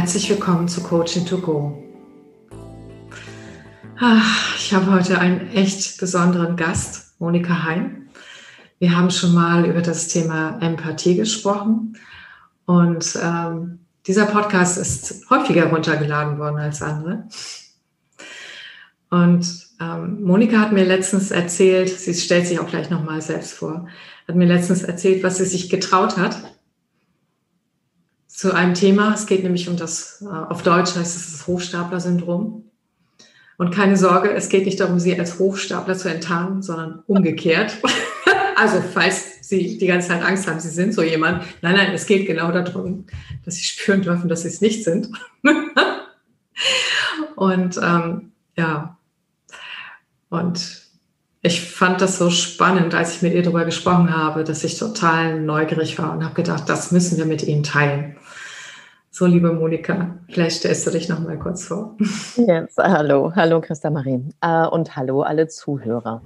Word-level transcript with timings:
Herzlich 0.00 0.30
willkommen 0.30 0.66
zu 0.66 0.82
Coaching 0.82 1.26
to 1.26 1.36
Go. 1.36 1.76
Ach, 3.98 4.56
ich 4.56 4.72
habe 4.72 4.90
heute 4.90 5.18
einen 5.18 5.52
echt 5.52 6.00
besonderen 6.00 6.56
Gast, 6.56 7.20
Monika 7.20 7.64
Hein. 7.64 8.08
Wir 8.78 8.96
haben 8.96 9.10
schon 9.10 9.34
mal 9.34 9.66
über 9.66 9.82
das 9.82 10.08
Thema 10.08 10.58
Empathie 10.62 11.16
gesprochen 11.16 11.98
und 12.64 13.18
ähm, 13.22 13.80
dieser 14.06 14.24
Podcast 14.24 14.78
ist 14.78 15.28
häufiger 15.28 15.66
runtergeladen 15.66 16.38
worden 16.38 16.56
als 16.56 16.80
andere. 16.80 17.28
Und 19.10 19.68
ähm, 19.82 20.22
Monika 20.22 20.60
hat 20.60 20.72
mir 20.72 20.86
letztens 20.86 21.30
erzählt, 21.30 21.90
sie 21.90 22.14
stellt 22.14 22.46
sich 22.46 22.58
auch 22.58 22.68
gleich 22.68 22.88
nochmal 22.88 23.20
selbst 23.20 23.52
vor, 23.52 23.86
hat 24.26 24.34
mir 24.34 24.46
letztens 24.46 24.82
erzählt, 24.82 25.22
was 25.22 25.36
sie 25.36 25.44
sich 25.44 25.68
getraut 25.68 26.16
hat 26.16 26.38
zu 28.40 28.54
einem 28.54 28.72
Thema. 28.72 29.12
Es 29.12 29.26
geht 29.26 29.42
nämlich 29.42 29.68
um 29.68 29.76
das, 29.76 30.22
äh, 30.22 30.24
auf 30.24 30.62
Deutsch 30.62 30.96
heißt 30.96 31.14
es 31.14 31.30
das 31.32 31.46
Hochstapler-Syndrom. 31.46 32.64
Und 33.58 33.70
keine 33.70 33.98
Sorge, 33.98 34.32
es 34.32 34.48
geht 34.48 34.64
nicht 34.64 34.80
darum, 34.80 34.98
sie 34.98 35.18
als 35.18 35.38
Hochstapler 35.38 35.94
zu 35.94 36.08
enttarnen, 36.08 36.62
sondern 36.62 37.02
umgekehrt. 37.06 37.76
also 38.56 38.82
falls 38.94 39.46
Sie 39.46 39.76
die 39.76 39.86
ganze 39.86 40.08
Zeit 40.08 40.22
Angst 40.22 40.46
haben, 40.48 40.58
Sie 40.58 40.70
sind 40.70 40.94
so 40.94 41.02
jemand. 41.02 41.44
Nein, 41.60 41.74
nein, 41.76 41.92
es 41.92 42.06
geht 42.06 42.26
genau 42.26 42.50
darum, 42.50 43.04
dass 43.44 43.56
Sie 43.56 43.64
spüren 43.64 44.00
dürfen, 44.00 44.30
dass 44.30 44.40
Sie 44.40 44.48
es 44.48 44.62
nicht 44.62 44.84
sind. 44.84 45.10
und 47.36 47.78
ähm, 47.82 48.32
ja, 48.56 48.96
und 50.30 50.79
ich 51.42 51.62
fand 51.62 52.00
das 52.00 52.18
so 52.18 52.30
spannend, 52.30 52.94
als 52.94 53.16
ich 53.16 53.22
mit 53.22 53.32
ihr 53.32 53.42
darüber 53.42 53.64
gesprochen 53.64 54.14
habe, 54.14 54.44
dass 54.44 54.62
ich 54.62 54.78
total 54.78 55.40
neugierig 55.40 55.98
war 55.98 56.12
und 56.12 56.22
habe 56.22 56.34
gedacht, 56.34 56.68
das 56.68 56.92
müssen 56.92 57.16
wir 57.16 57.24
mit 57.24 57.42
Ihnen 57.42 57.62
teilen. 57.62 58.16
So, 59.10 59.26
liebe 59.26 59.52
Monika, 59.52 60.18
vielleicht 60.28 60.58
stellst 60.58 60.86
du 60.86 60.90
dich 60.90 61.08
noch 61.08 61.18
mal 61.18 61.38
kurz 61.38 61.64
vor. 61.64 61.96
Yes, 62.36 62.76
hallo, 62.78 63.32
hallo 63.34 63.60
Christa 63.60 63.90
Marie 63.90 64.22
uh, 64.44 64.68
und 64.70 64.96
hallo 64.96 65.22
alle 65.22 65.48
Zuhörer. 65.48 66.22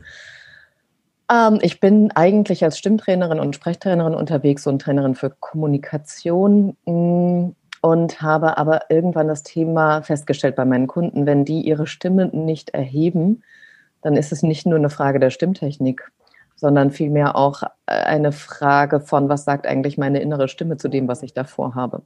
Ähm, 1.32 1.58
ich 1.62 1.80
bin 1.80 2.10
eigentlich 2.14 2.64
als 2.64 2.76
Stimmtrainerin 2.76 3.40
und 3.40 3.54
Sprechtrainerin 3.54 4.14
unterwegs 4.14 4.66
und 4.66 4.82
Trainerin 4.82 5.14
für 5.14 5.30
Kommunikation 5.30 6.76
mm, 6.84 7.54
und 7.80 8.20
habe 8.20 8.58
aber 8.58 8.90
irgendwann 8.90 9.28
das 9.28 9.44
Thema 9.44 10.02
festgestellt 10.02 10.56
bei 10.56 10.64
meinen 10.64 10.88
Kunden, 10.88 11.24
wenn 11.24 11.44
die 11.44 11.62
ihre 11.62 11.86
Stimme 11.86 12.26
nicht 12.26 12.70
erheben, 12.70 13.42
dann 14.04 14.16
ist 14.16 14.32
es 14.32 14.42
nicht 14.42 14.66
nur 14.66 14.78
eine 14.78 14.90
Frage 14.90 15.18
der 15.18 15.30
Stimmtechnik, 15.30 16.12
sondern 16.56 16.90
vielmehr 16.90 17.36
auch 17.36 17.62
eine 17.86 18.32
Frage 18.32 19.00
von, 19.00 19.28
was 19.28 19.44
sagt 19.44 19.66
eigentlich 19.66 19.98
meine 19.98 20.20
innere 20.20 20.46
Stimme 20.48 20.76
zu 20.76 20.88
dem, 20.88 21.08
was 21.08 21.22
ich 21.22 21.32
davor 21.32 21.74
habe. 21.74 22.02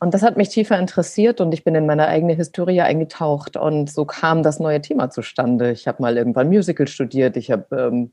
Und 0.00 0.14
das 0.14 0.22
hat 0.22 0.36
mich 0.36 0.48
tiefer 0.48 0.78
interessiert 0.78 1.40
und 1.40 1.52
ich 1.52 1.64
bin 1.64 1.74
in 1.74 1.86
meine 1.86 2.08
eigene 2.08 2.32
Historie 2.32 2.80
eingetaucht 2.80 3.56
und 3.56 3.90
so 3.90 4.04
kam 4.06 4.42
das 4.42 4.58
neue 4.58 4.80
Thema 4.80 5.10
zustande. 5.10 5.70
Ich 5.70 5.86
habe 5.86 6.02
mal 6.02 6.16
irgendwann 6.16 6.48
Musical 6.48 6.88
studiert, 6.88 7.36
ich 7.36 7.50
habe 7.50 7.76
ähm, 7.76 8.12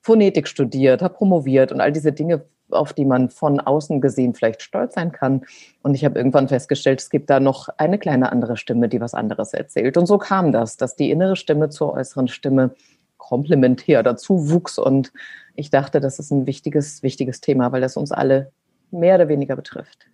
Phonetik 0.00 0.48
studiert, 0.48 1.02
habe 1.02 1.14
promoviert 1.14 1.70
und 1.70 1.80
all 1.80 1.92
diese 1.92 2.12
Dinge, 2.12 2.44
auf 2.70 2.92
die 2.92 3.04
man 3.04 3.30
von 3.30 3.60
außen 3.60 4.00
gesehen 4.00 4.34
vielleicht 4.34 4.62
stolz 4.62 4.94
sein 4.94 5.12
kann. 5.12 5.42
Und 5.82 5.94
ich 5.94 6.04
habe 6.04 6.18
irgendwann 6.18 6.48
festgestellt, 6.48 7.00
es 7.00 7.10
gibt 7.10 7.30
da 7.30 7.40
noch 7.40 7.68
eine 7.76 7.98
kleine 7.98 8.30
andere 8.32 8.56
Stimme, 8.56 8.88
die 8.88 9.00
was 9.00 9.14
anderes 9.14 9.54
erzählt. 9.54 9.96
Und 9.96 10.06
so 10.06 10.18
kam 10.18 10.52
das, 10.52 10.76
dass 10.76 10.96
die 10.96 11.10
innere 11.10 11.36
Stimme 11.36 11.70
zur 11.70 11.94
äußeren 11.94 12.28
Stimme 12.28 12.74
komplementär 13.16 14.02
dazu 14.02 14.50
wuchs. 14.50 14.78
Und 14.78 15.12
ich 15.54 15.70
dachte, 15.70 16.00
das 16.00 16.18
ist 16.18 16.30
ein 16.30 16.46
wichtiges, 16.46 17.02
wichtiges 17.02 17.40
Thema, 17.40 17.72
weil 17.72 17.80
das 17.80 17.96
uns 17.96 18.12
alle 18.12 18.52
mehr 18.90 19.16
oder 19.16 19.28
weniger 19.28 19.56
betrifft. 19.56 20.06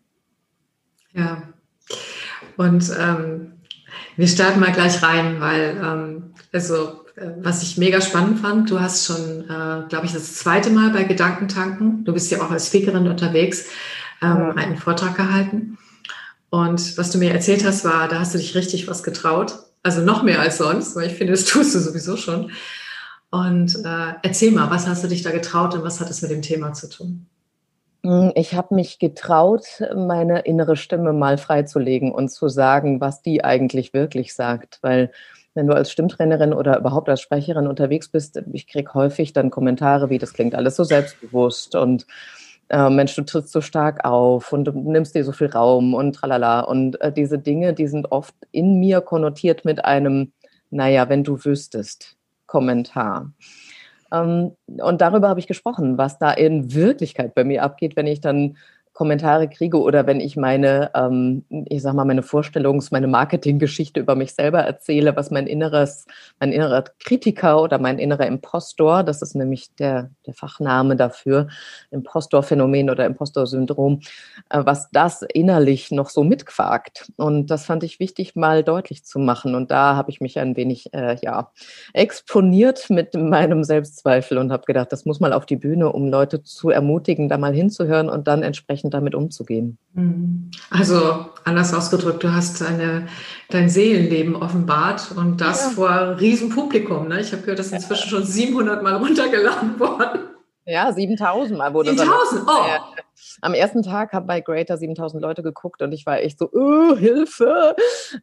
Ja, 1.12 1.42
und 2.56 2.90
ähm, 2.98 3.52
wir 4.16 4.28
starten 4.28 4.60
mal 4.60 4.72
gleich 4.72 5.02
rein, 5.02 5.40
weil, 5.40 5.76
ähm, 5.82 6.34
also, 6.52 7.03
was 7.16 7.62
ich 7.62 7.78
mega 7.78 8.00
spannend 8.00 8.40
fand, 8.40 8.70
du 8.70 8.80
hast 8.80 9.06
schon, 9.06 9.42
äh, 9.42 9.88
glaube 9.88 10.06
ich, 10.06 10.12
das 10.12 10.34
zweite 10.34 10.70
Mal 10.70 10.90
bei 10.90 11.04
Gedankentanken, 11.04 12.04
du 12.04 12.12
bist 12.12 12.30
ja 12.30 12.42
auch 12.42 12.50
als 12.50 12.66
Speakerin 12.66 13.06
unterwegs, 13.06 13.68
ähm, 14.20 14.52
einen 14.56 14.76
Vortrag 14.76 15.16
gehalten. 15.16 15.78
Und 16.50 16.98
was 16.98 17.10
du 17.10 17.18
mir 17.18 17.32
erzählt 17.32 17.64
hast, 17.64 17.84
war, 17.84 18.08
da 18.08 18.20
hast 18.20 18.34
du 18.34 18.38
dich 18.38 18.54
richtig 18.54 18.88
was 18.88 19.02
getraut. 19.02 19.58
Also 19.82 20.00
noch 20.00 20.22
mehr 20.22 20.40
als 20.40 20.58
sonst, 20.58 20.96
weil 20.96 21.08
ich 21.08 21.14
finde, 21.14 21.32
das 21.32 21.44
tust 21.46 21.74
du 21.74 21.78
sowieso 21.78 22.16
schon. 22.16 22.50
Und 23.30 23.76
äh, 23.84 24.14
erzähl 24.22 24.52
mal, 24.52 24.70
was 24.70 24.86
hast 24.86 25.02
du 25.04 25.08
dich 25.08 25.22
da 25.22 25.30
getraut 25.30 25.74
und 25.74 25.84
was 25.84 26.00
hat 26.00 26.10
es 26.10 26.22
mit 26.22 26.30
dem 26.30 26.42
Thema 26.42 26.72
zu 26.72 26.88
tun? 26.88 27.26
Hm, 28.04 28.32
ich 28.34 28.54
habe 28.54 28.74
mich 28.74 28.98
getraut, 28.98 29.64
meine 29.96 30.40
innere 30.40 30.76
Stimme 30.76 31.12
mal 31.12 31.38
freizulegen 31.38 32.12
und 32.12 32.28
zu 32.28 32.48
sagen, 32.48 33.00
was 33.00 33.22
die 33.22 33.42
eigentlich 33.44 33.92
wirklich 33.92 34.34
sagt. 34.34 34.78
Weil 34.82 35.10
wenn 35.54 35.66
du 35.66 35.74
als 35.74 35.90
Stimmtrainerin 35.90 36.52
oder 36.52 36.78
überhaupt 36.78 37.08
als 37.08 37.20
Sprecherin 37.20 37.66
unterwegs 37.66 38.08
bist, 38.08 38.42
ich 38.52 38.66
kriege 38.66 38.92
häufig 38.94 39.32
dann 39.32 39.50
Kommentare 39.50 40.10
wie, 40.10 40.18
das 40.18 40.32
klingt 40.32 40.54
alles 40.54 40.76
so 40.76 40.84
selbstbewusst 40.84 41.76
und 41.76 42.06
äh, 42.68 42.90
Mensch, 42.90 43.14
du 43.14 43.22
trittst 43.22 43.52
so 43.52 43.60
stark 43.60 44.04
auf 44.04 44.52
und 44.52 44.64
du 44.64 44.72
nimmst 44.72 45.14
dir 45.14 45.24
so 45.24 45.32
viel 45.32 45.48
Raum 45.48 45.94
und 45.94 46.14
tralala. 46.14 46.60
Und 46.60 47.00
äh, 47.00 47.12
diese 47.12 47.38
Dinge, 47.38 47.74
die 47.74 47.86
sind 47.86 48.10
oft 48.10 48.34
in 48.52 48.80
mir 48.80 49.00
konnotiert 49.00 49.64
mit 49.64 49.84
einem, 49.84 50.32
naja, 50.70 51.08
wenn 51.08 51.24
du 51.24 51.44
wüsstest, 51.44 52.16
Kommentar. 52.46 53.32
Ähm, 54.12 54.52
und 54.66 55.00
darüber 55.00 55.28
habe 55.28 55.40
ich 55.40 55.46
gesprochen, 55.46 55.98
was 55.98 56.18
da 56.18 56.32
in 56.32 56.74
Wirklichkeit 56.74 57.34
bei 57.34 57.44
mir 57.44 57.62
abgeht, 57.62 57.96
wenn 57.96 58.06
ich 58.06 58.20
dann 58.20 58.56
Kommentare 58.94 59.48
kriege 59.48 59.80
oder 59.80 60.06
wenn 60.06 60.20
ich 60.20 60.36
meine, 60.36 60.90
ähm, 60.94 61.44
ich 61.50 61.82
sag 61.82 61.94
mal, 61.94 62.04
meine 62.04 62.22
Vorstellungs-, 62.22 62.88
meine 62.92 63.08
Marketinggeschichte 63.08 63.98
über 63.98 64.14
mich 64.14 64.34
selber 64.34 64.60
erzähle, 64.60 65.16
was 65.16 65.32
mein 65.32 65.48
inneres, 65.48 66.06
mein 66.38 66.52
innerer 66.52 66.84
Kritiker 67.00 67.60
oder 67.60 67.78
mein 67.80 67.98
innerer 67.98 68.26
Impostor, 68.26 69.02
das 69.02 69.20
ist 69.20 69.34
nämlich 69.34 69.74
der, 69.74 70.10
der 70.26 70.34
Fachname 70.34 70.94
dafür, 70.94 71.48
Impostor-Phänomen 71.90 72.88
oder 72.88 73.04
Impostor-Syndrom, 73.04 74.00
äh, 74.50 74.62
was 74.64 74.88
das 74.92 75.22
innerlich 75.22 75.90
noch 75.90 76.08
so 76.08 76.22
mitquakt. 76.22 77.10
Und 77.16 77.50
das 77.50 77.64
fand 77.64 77.82
ich 77.82 77.98
wichtig, 77.98 78.36
mal 78.36 78.62
deutlich 78.62 79.04
zu 79.04 79.18
machen. 79.18 79.56
Und 79.56 79.72
da 79.72 79.96
habe 79.96 80.12
ich 80.12 80.20
mich 80.20 80.38
ein 80.38 80.56
wenig, 80.56 80.94
äh, 80.94 81.16
ja, 81.20 81.50
exponiert 81.94 82.90
mit 82.90 83.14
meinem 83.14 83.64
Selbstzweifel 83.64 84.38
und 84.38 84.52
habe 84.52 84.66
gedacht, 84.66 84.92
das 84.92 85.04
muss 85.04 85.18
mal 85.18 85.32
auf 85.32 85.46
die 85.46 85.56
Bühne, 85.56 85.90
um 85.90 86.08
Leute 86.08 86.44
zu 86.44 86.70
ermutigen, 86.70 87.28
da 87.28 87.38
mal 87.38 87.52
hinzuhören 87.52 88.08
und 88.08 88.28
dann 88.28 88.44
entsprechend 88.44 88.83
entsprechend 88.84 88.94
damit 88.94 89.14
umzugehen. 89.14 89.78
Mhm. 89.94 90.50
Also 90.70 91.26
anders 91.44 91.72
ausgedrückt, 91.72 92.22
du 92.22 92.32
hast 92.32 92.60
deine, 92.60 93.06
dein 93.50 93.68
Seelenleben 93.68 94.36
offenbart 94.36 95.12
und 95.16 95.40
das 95.40 95.64
ja. 95.64 95.70
vor 95.70 96.16
Riesenpublikum. 96.20 97.08
Ne? 97.08 97.20
Ich 97.20 97.32
habe 97.32 97.42
gehört, 97.42 97.58
das 97.58 97.66
ist 97.66 97.72
inzwischen 97.72 98.08
schon 98.08 98.24
700 98.24 98.82
Mal 98.82 98.96
runtergeladen 98.96 99.78
worden. 99.80 100.20
Ja, 100.66 100.90
7000 100.92 101.58
Mal 101.58 101.74
wurde 101.74 101.90
7000, 101.90 102.42
oh! 102.46 102.93
Am 103.40 103.54
ersten 103.54 103.82
Tag 103.82 104.12
haben 104.12 104.26
bei 104.26 104.40
Greater 104.40 104.76
7000 104.76 105.22
Leute 105.22 105.42
geguckt 105.42 105.82
und 105.82 105.92
ich 105.92 106.06
war 106.06 106.20
echt 106.20 106.38
so, 106.38 106.48
oh, 106.52 106.96
Hilfe. 106.96 107.74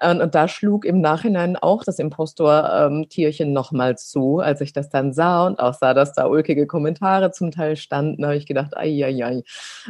Und, 0.03 0.21
und, 0.21 0.35
da 0.35 0.47
schlug 0.47 0.85
im 0.85 1.01
Nachhinein 1.01 1.55
auch 1.57 1.83
das 1.83 1.99
Impostor-Tierchen 1.99 3.47
ähm, 3.47 3.53
nochmal 3.53 3.97
zu, 3.97 4.39
als 4.39 4.61
ich 4.61 4.73
das 4.73 4.89
dann 4.89 5.13
sah 5.13 5.47
und 5.47 5.59
auch 5.59 5.73
sah, 5.73 5.93
dass 5.93 6.13
da 6.13 6.27
ulkige 6.27 6.67
Kommentare 6.67 7.31
zum 7.31 7.51
Teil 7.51 7.75
standen, 7.75 8.25
habe 8.25 8.35
ich 8.35 8.45
gedacht, 8.45 8.75
ai, 8.75 9.03
ai, 9.05 9.23
ai. 9.23 9.43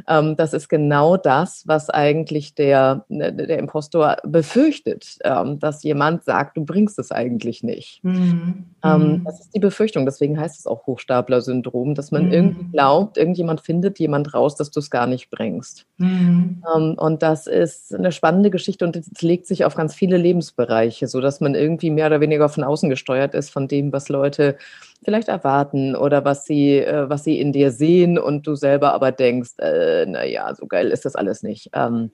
Ähm, 0.07 0.35
das 0.35 0.53
ist 0.53 0.69
genau 0.69 1.17
das, 1.17 1.63
was 1.65 1.89
eigentlich 1.89 2.55
der, 2.55 3.05
ne, 3.09 3.33
der 3.33 3.59
Impostor 3.59 4.17
befürchtet, 4.23 5.17
ähm, 5.23 5.59
dass 5.59 5.83
jemand 5.83 6.23
sagt, 6.23 6.57
du 6.57 6.65
bringst 6.65 6.99
es 6.99 7.11
eigentlich 7.11 7.63
nicht. 7.63 8.03
Mhm. 8.03 8.65
Ähm, 8.83 9.01
mhm. 9.01 9.23
das 9.25 9.39
ist 9.41 9.55
die 9.55 9.59
Befürchtung, 9.59 10.05
deswegen 10.05 10.39
heißt 10.39 10.59
es 10.59 10.67
auch 10.67 10.85
Hochstapler-Syndrom, 10.87 11.95
dass 11.95 12.11
man 12.11 12.27
mhm. 12.27 12.31
irgendwie 12.31 12.71
glaubt, 12.71 13.17
irgendjemand 13.17 13.61
findet 13.61 13.99
jemand 13.99 14.33
raus, 14.33 14.55
dass 14.55 14.71
du 14.71 14.79
es 14.79 14.90
gar 14.91 15.07
nicht 15.07 15.29
bringst. 15.29 15.85
Mhm. 15.97 16.61
Ähm, 16.75 16.95
und 16.97 17.23
das 17.23 17.47
ist 17.47 17.95
eine 17.95 18.11
spannende 18.11 18.51
Geschichte 18.51 18.85
und 18.85 18.95
es 18.95 19.21
legt 19.21 19.47
sich 19.47 19.65
auf 19.65 19.75
ganz 19.75 19.95
viele 19.95 20.17
Lebensbereiche, 20.17 21.07
so 21.07 21.21
dass 21.21 21.41
man 21.41 21.55
irgendwie 21.55 21.89
mehr 21.89 22.07
oder 22.07 22.21
weniger 22.21 22.49
von 22.49 22.63
außen 22.63 22.89
gesteuert 22.89 23.33
ist 23.33 23.49
von 23.49 23.67
dem, 23.67 23.91
was 23.91 24.09
Leute 24.09 24.57
vielleicht 25.03 25.29
erwarten 25.29 25.95
oder 25.95 26.25
was 26.25 26.45
sie, 26.45 26.77
äh, 26.77 27.09
was 27.09 27.23
sie 27.23 27.39
in 27.39 27.51
dir 27.51 27.71
sehen 27.71 28.19
und 28.19 28.45
du 28.45 28.55
selber 28.55 28.93
aber 28.93 29.11
denkst, 29.11 29.53
äh, 29.57 30.05
naja, 30.05 30.53
so 30.53 30.67
geil 30.67 30.89
ist 30.89 31.05
das 31.05 31.15
alles 31.15 31.41
nicht. 31.41 31.71
Ähm, 31.73 32.11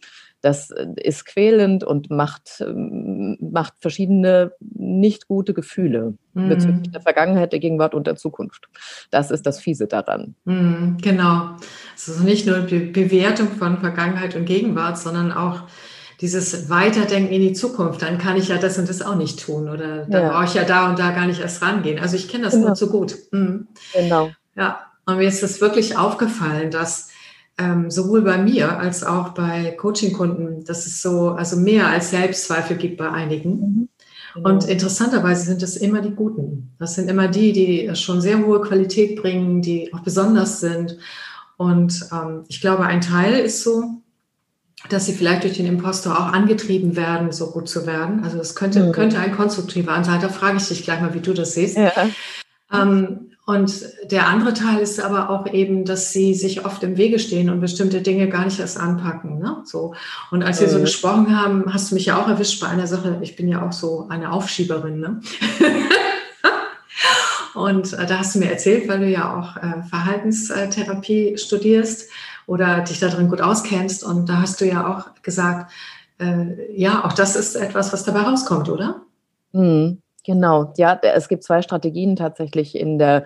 das 0.47 0.71
äh, 0.71 0.87
ist 0.95 1.25
quälend 1.25 1.83
und 1.83 2.09
macht, 2.09 2.63
ähm, 2.65 3.37
macht 3.41 3.73
verschiedene 3.79 4.53
nicht 4.59 5.27
gute 5.27 5.53
Gefühle 5.53 6.13
mhm. 6.33 6.49
bezüglich 6.49 6.91
der 6.91 7.01
Vergangenheit, 7.01 7.51
der 7.51 7.59
Gegenwart 7.59 7.93
und 7.93 8.07
der 8.07 8.15
Zukunft. 8.15 8.69
Das 9.11 9.29
ist 9.29 9.45
das 9.45 9.59
Fiese 9.59 9.87
daran. 9.87 10.35
Mhm, 10.45 10.97
genau. 11.01 11.57
Es 11.95 12.07
ist 12.07 12.23
nicht 12.23 12.47
nur 12.47 12.59
die 12.59 12.79
Bewertung 12.79 13.49
von 13.49 13.79
Vergangenheit 13.79 14.35
und 14.35 14.45
Gegenwart, 14.45 14.97
sondern 14.97 15.33
auch 15.33 15.63
dieses 16.21 16.69
Weiterdenken 16.69 17.31
in 17.31 17.41
die 17.41 17.53
Zukunft, 17.53 18.01
dann 18.01 18.17
kann 18.17 18.37
ich 18.37 18.47
ja 18.47 18.57
das 18.57 18.79
und 18.79 18.89
das 18.89 19.03
auch 19.03 19.15
nicht 19.15 19.39
tun 19.39 19.69
oder 19.69 20.05
dann 20.05 20.23
ja. 20.23 20.29
brauche 20.29 20.45
ich 20.45 20.53
ja 20.55 20.63
da 20.63 20.89
und 20.89 20.97
da 20.97 21.11
gar 21.11 21.27
nicht 21.27 21.41
erst 21.41 21.61
rangehen. 21.61 21.99
Also 21.99 22.15
ich 22.15 22.27
kenne 22.27 22.45
das 22.45 22.53
genau. 22.53 22.67
nur 22.67 22.75
zu 22.75 22.89
gut. 22.89 23.15
Mhm. 23.31 23.67
Genau. 23.93 24.31
Ja, 24.55 24.79
und 25.05 25.17
mir 25.17 25.27
ist 25.27 25.43
es 25.43 25.61
wirklich 25.61 25.97
aufgefallen, 25.97 26.71
dass 26.71 27.09
ähm, 27.57 27.89
sowohl 27.89 28.21
bei 28.21 28.37
mir 28.37 28.77
als 28.77 29.03
auch 29.03 29.29
bei 29.29 29.71
Coaching-Kunden, 29.71 30.63
dass 30.65 30.85
es 30.85 31.01
so, 31.01 31.29
also 31.31 31.57
mehr 31.57 31.87
als 31.87 32.11
Selbstzweifel 32.11 32.77
gibt 32.77 32.97
bei 32.97 33.09
einigen. 33.09 33.49
Mhm. 33.51 33.89
Genau. 34.35 34.49
Und 34.49 34.67
interessanterweise 34.67 35.45
sind 35.45 35.63
es 35.63 35.77
immer 35.77 36.01
die 36.01 36.13
Guten. 36.13 36.75
Das 36.77 36.95
sind 36.95 37.09
immer 37.09 37.27
die, 37.27 37.53
die 37.53 37.95
schon 37.95 38.21
sehr 38.21 38.45
hohe 38.45 38.61
Qualität 38.61 39.19
bringen, 39.21 39.61
die 39.61 39.91
auch 39.93 40.01
besonders 40.01 40.59
sind. 40.59 40.97
Und 41.57 42.07
ähm, 42.11 42.43
ich 42.47 42.61
glaube, 42.61 42.85
ein 42.85 43.01
Teil 43.01 43.39
ist 43.39 43.63
so, 43.63 44.01
dass 44.89 45.07
sie 45.07 45.13
vielleicht 45.13 45.43
durch 45.43 45.57
den 45.57 45.65
Impostor 45.65 46.13
auch 46.13 46.33
angetrieben 46.33 46.95
werden, 46.95 47.31
so 47.31 47.49
gut 47.49 47.67
zu 47.67 47.87
werden. 47.87 48.23
Also 48.23 48.39
es 48.39 48.53
könnte, 48.53 48.85
mhm. 48.85 48.91
könnte 48.91 49.17
ein 49.17 49.35
konstruktiver 49.35 49.93
Anteil. 49.93 50.19
Da 50.19 50.29
frage 50.29 50.57
ich 50.57 50.67
dich 50.67 50.83
gleich 50.83 51.01
mal, 51.01 51.15
wie 51.15 51.19
du 51.19 51.33
das 51.33 51.55
siehst. 51.55 51.77
Ja. 51.77 51.91
Ähm, 52.71 53.26
und 53.47 53.85
der 54.11 54.27
andere 54.27 54.53
Teil 54.53 54.79
ist 54.79 54.99
aber 54.99 55.29
auch 55.29 55.47
eben, 55.47 55.85
dass 55.85 56.11
sie 56.11 56.33
sich 56.33 56.65
oft 56.65 56.83
im 56.83 56.97
Wege 56.97 57.17
stehen 57.17 57.49
und 57.49 57.61
bestimmte 57.61 58.01
Dinge 58.01 58.27
gar 58.27 58.43
nicht 58.43 58.59
erst 58.59 58.77
anpacken. 58.77 59.39
Ne? 59.39 59.61
So. 59.63 59.95
Und 60.31 60.43
als 60.43 60.59
wir 60.59 60.67
so 60.67 60.79
mhm. 60.79 60.81
gesprochen 60.81 61.41
haben, 61.41 61.73
hast 61.73 61.89
du 61.89 61.95
mich 61.95 62.07
ja 62.07 62.21
auch 62.21 62.27
erwischt 62.27 62.59
bei 62.59 62.67
einer 62.67 62.87
Sache. 62.87 63.17
Ich 63.21 63.37
bin 63.37 63.47
ja 63.47 63.65
auch 63.65 63.71
so 63.71 64.07
eine 64.09 64.33
Aufschieberin. 64.33 64.99
Ne? 64.99 65.21
und 67.53 67.93
äh, 67.93 68.05
da 68.05 68.19
hast 68.19 68.35
du 68.35 68.39
mir 68.39 68.51
erzählt, 68.51 68.89
weil 68.89 68.99
du 68.99 69.07
ja 69.07 69.39
auch 69.39 69.55
äh, 69.55 69.81
Verhaltenstherapie 69.89 71.37
studierst 71.37 72.11
oder 72.47 72.81
dich 72.81 72.99
darin 72.99 73.29
gut 73.29 73.39
auskennst. 73.39 74.03
Und 74.03 74.27
da 74.27 74.41
hast 74.41 74.59
du 74.59 74.65
ja 74.65 74.93
auch 74.93 75.21
gesagt, 75.21 75.71
äh, 76.19 76.69
ja, 76.75 77.05
auch 77.05 77.13
das 77.13 77.37
ist 77.37 77.55
etwas, 77.55 77.93
was 77.93 78.03
dabei 78.03 78.23
rauskommt, 78.23 78.67
oder? 78.67 79.03
Mhm. 79.53 80.01
Genau, 80.27 80.73
ja, 80.75 80.99
es 81.01 81.29
gibt 81.29 81.43
zwei 81.43 81.61
Strategien 81.61 82.17
tatsächlich 82.17 82.75
in 82.75 82.99
der 82.99 83.25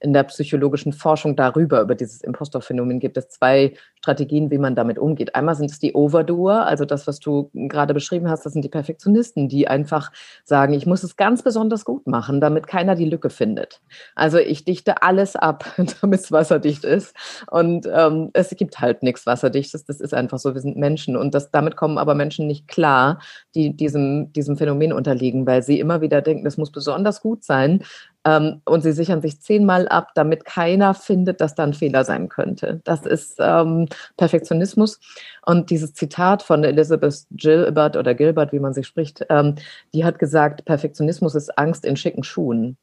in 0.00 0.12
der 0.12 0.24
psychologischen 0.24 0.92
Forschung 0.92 1.36
darüber, 1.36 1.80
über 1.80 1.94
dieses 1.94 2.22
Impostorphänomen, 2.22 2.98
gibt 2.98 3.16
es 3.16 3.28
zwei 3.28 3.74
Strategien, 4.02 4.50
wie 4.50 4.58
man 4.58 4.74
damit 4.74 4.98
umgeht. 4.98 5.36
Einmal 5.36 5.54
sind 5.54 5.70
es 5.70 5.78
die 5.78 5.94
Overdoer, 5.94 6.66
also 6.66 6.84
das, 6.84 7.06
was 7.06 7.20
du 7.20 7.50
gerade 7.54 7.94
beschrieben 7.94 8.28
hast, 8.28 8.44
das 8.44 8.52
sind 8.52 8.64
die 8.64 8.68
Perfektionisten, 8.68 9.48
die 9.48 9.68
einfach 9.68 10.10
sagen, 10.42 10.74
ich 10.74 10.86
muss 10.86 11.04
es 11.04 11.16
ganz 11.16 11.42
besonders 11.42 11.84
gut 11.84 12.08
machen, 12.08 12.40
damit 12.40 12.66
keiner 12.66 12.96
die 12.96 13.04
Lücke 13.04 13.30
findet. 13.30 13.80
Also 14.16 14.38
ich 14.38 14.64
dichte 14.64 15.04
alles 15.04 15.36
ab, 15.36 15.64
damit 16.00 16.18
es 16.18 16.32
wasserdicht 16.32 16.84
ist. 16.84 17.14
Und 17.48 17.88
ähm, 17.94 18.30
es 18.32 18.50
gibt 18.50 18.80
halt 18.80 19.04
nichts 19.04 19.24
Wasserdichtes, 19.24 19.84
das 19.84 20.00
ist 20.00 20.14
einfach 20.14 20.40
so, 20.40 20.52
wir 20.52 20.60
sind 20.60 20.76
Menschen. 20.76 21.16
Und 21.16 21.32
das, 21.32 21.52
damit 21.52 21.76
kommen 21.76 21.96
aber 21.96 22.16
Menschen 22.16 22.48
nicht 22.48 22.66
klar, 22.66 23.20
die 23.54 23.76
diesem, 23.76 24.32
diesem 24.32 24.56
Phänomen 24.56 24.92
unterliegen, 24.92 25.46
weil 25.46 25.62
sie 25.62 25.78
immer 25.78 26.00
wieder 26.00 26.22
denken, 26.22 26.44
es 26.44 26.56
muss 26.56 26.72
besonders 26.72 27.20
gut 27.20 27.44
sein, 27.44 27.84
ähm, 28.24 28.62
und 28.64 28.82
sie 28.82 28.92
sichern 28.92 29.20
sich 29.20 29.40
zehnmal 29.40 29.88
ab, 29.88 30.10
damit 30.14 30.44
keiner 30.44 30.94
findet, 30.94 31.40
dass 31.40 31.54
da 31.54 31.64
ein 31.64 31.74
Fehler 31.74 32.04
sein 32.04 32.28
könnte. 32.28 32.80
Das 32.84 33.04
ist 33.04 33.36
ähm, 33.40 33.88
Perfektionismus. 34.16 34.98
Und 35.44 35.70
dieses 35.70 35.92
Zitat 35.94 36.42
von 36.42 36.62
Elizabeth 36.62 37.26
Gilbert 37.32 37.96
oder 37.96 38.14
Gilbert, 38.14 38.52
wie 38.52 38.60
man 38.60 38.74
sich 38.74 38.86
spricht, 38.86 39.26
ähm, 39.28 39.56
die 39.92 40.04
hat 40.04 40.18
gesagt, 40.18 40.64
Perfektionismus 40.64 41.34
ist 41.34 41.58
Angst 41.58 41.84
in 41.84 41.96
schicken 41.96 42.22
Schuhen. 42.22 42.76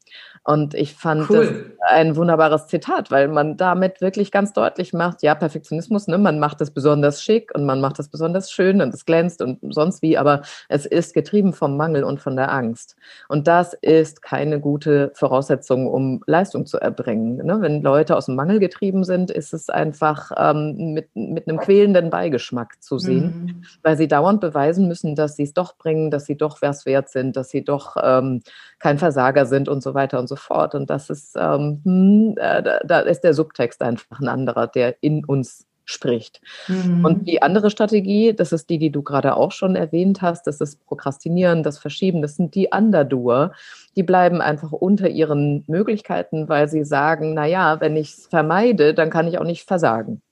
Und 0.44 0.74
ich 0.74 0.94
fand 0.94 1.28
cool. 1.30 1.36
das 1.36 1.90
ein 1.90 2.16
wunderbares 2.16 2.66
Zitat, 2.66 3.10
weil 3.10 3.28
man 3.28 3.56
damit 3.56 4.00
wirklich 4.00 4.30
ganz 4.30 4.52
deutlich 4.52 4.92
macht, 4.92 5.22
ja, 5.22 5.34
Perfektionismus, 5.34 6.06
ne, 6.06 6.16
man 6.18 6.38
macht 6.38 6.60
es 6.60 6.70
besonders 6.70 7.22
schick 7.22 7.50
und 7.54 7.66
man 7.66 7.80
macht 7.80 7.98
es 7.98 8.08
besonders 8.08 8.50
schön 8.50 8.80
und 8.80 8.94
es 8.94 9.04
glänzt 9.04 9.42
und 9.42 9.58
sonst 9.72 10.00
wie, 10.00 10.16
aber 10.16 10.42
es 10.68 10.86
ist 10.86 11.12
getrieben 11.12 11.52
vom 11.52 11.76
Mangel 11.76 12.04
und 12.04 12.20
von 12.20 12.36
der 12.36 12.52
Angst. 12.52 12.96
Und 13.28 13.48
das 13.48 13.74
ist 13.74 14.22
keine 14.22 14.60
gute 14.60 15.12
Voraussetzung, 15.14 15.86
um 15.86 16.22
Leistung 16.26 16.64
zu 16.64 16.78
erbringen. 16.78 17.44
Ne? 17.44 17.60
Wenn 17.60 17.82
Leute 17.82 18.16
aus 18.16 18.26
dem 18.26 18.34
Mangel 18.34 18.60
getrieben 18.60 19.04
sind, 19.04 19.30
ist 19.30 19.52
es 19.52 19.68
einfach 19.68 20.30
ähm, 20.36 20.94
mit, 20.94 21.08
mit 21.14 21.48
einem 21.48 21.58
quälenden 21.58 22.10
Beigeschmack 22.10 22.49
zu 22.82 22.98
sehen, 22.98 23.44
mhm. 23.44 23.64
weil 23.82 23.96
sie 23.96 24.08
dauernd 24.08 24.40
beweisen 24.40 24.88
müssen, 24.88 25.14
dass 25.14 25.36
sie 25.36 25.44
es 25.44 25.54
doch 25.54 25.76
bringen, 25.76 26.10
dass 26.10 26.26
sie 26.26 26.36
doch 26.36 26.62
was 26.62 26.86
wert 26.86 27.08
sind, 27.08 27.36
dass 27.36 27.50
sie 27.50 27.64
doch 27.64 27.96
ähm, 28.02 28.42
kein 28.78 28.98
Versager 28.98 29.46
sind 29.46 29.68
und 29.68 29.82
so 29.82 29.94
weiter 29.94 30.18
und 30.18 30.28
so 30.28 30.36
fort. 30.36 30.74
Und 30.74 30.90
das 30.90 31.10
ist, 31.10 31.36
ähm, 31.36 31.80
hm, 31.84 32.34
äh, 32.36 32.62
da, 32.62 32.80
da, 32.84 33.00
ist 33.00 33.22
der 33.22 33.34
Subtext 33.34 33.82
einfach 33.82 34.20
ein 34.20 34.28
anderer, 34.28 34.66
der 34.66 34.96
in 35.00 35.24
uns 35.24 35.66
spricht. 35.90 36.40
Mhm. 36.68 37.04
Und 37.04 37.28
die 37.28 37.42
andere 37.42 37.70
Strategie, 37.70 38.32
das 38.32 38.52
ist 38.52 38.70
die, 38.70 38.78
die 38.78 38.90
du 38.90 39.02
gerade 39.02 39.36
auch 39.36 39.52
schon 39.52 39.76
erwähnt 39.76 40.22
hast, 40.22 40.46
das 40.46 40.60
ist 40.60 40.84
Prokrastinieren, 40.86 41.62
das 41.62 41.78
Verschieben, 41.78 42.22
das 42.22 42.36
sind 42.36 42.54
die 42.54 42.68
Underdoer. 42.72 43.52
Die 43.96 44.02
bleiben 44.02 44.40
einfach 44.40 44.72
unter 44.72 45.08
ihren 45.08 45.64
Möglichkeiten, 45.66 46.48
weil 46.48 46.68
sie 46.68 46.84
sagen, 46.84 47.34
na 47.34 47.46
ja, 47.46 47.80
wenn 47.80 47.96
ich 47.96 48.12
es 48.12 48.26
vermeide, 48.26 48.94
dann 48.94 49.10
kann 49.10 49.26
ich 49.26 49.38
auch 49.38 49.44
nicht 49.44 49.66
versagen. 49.66 50.22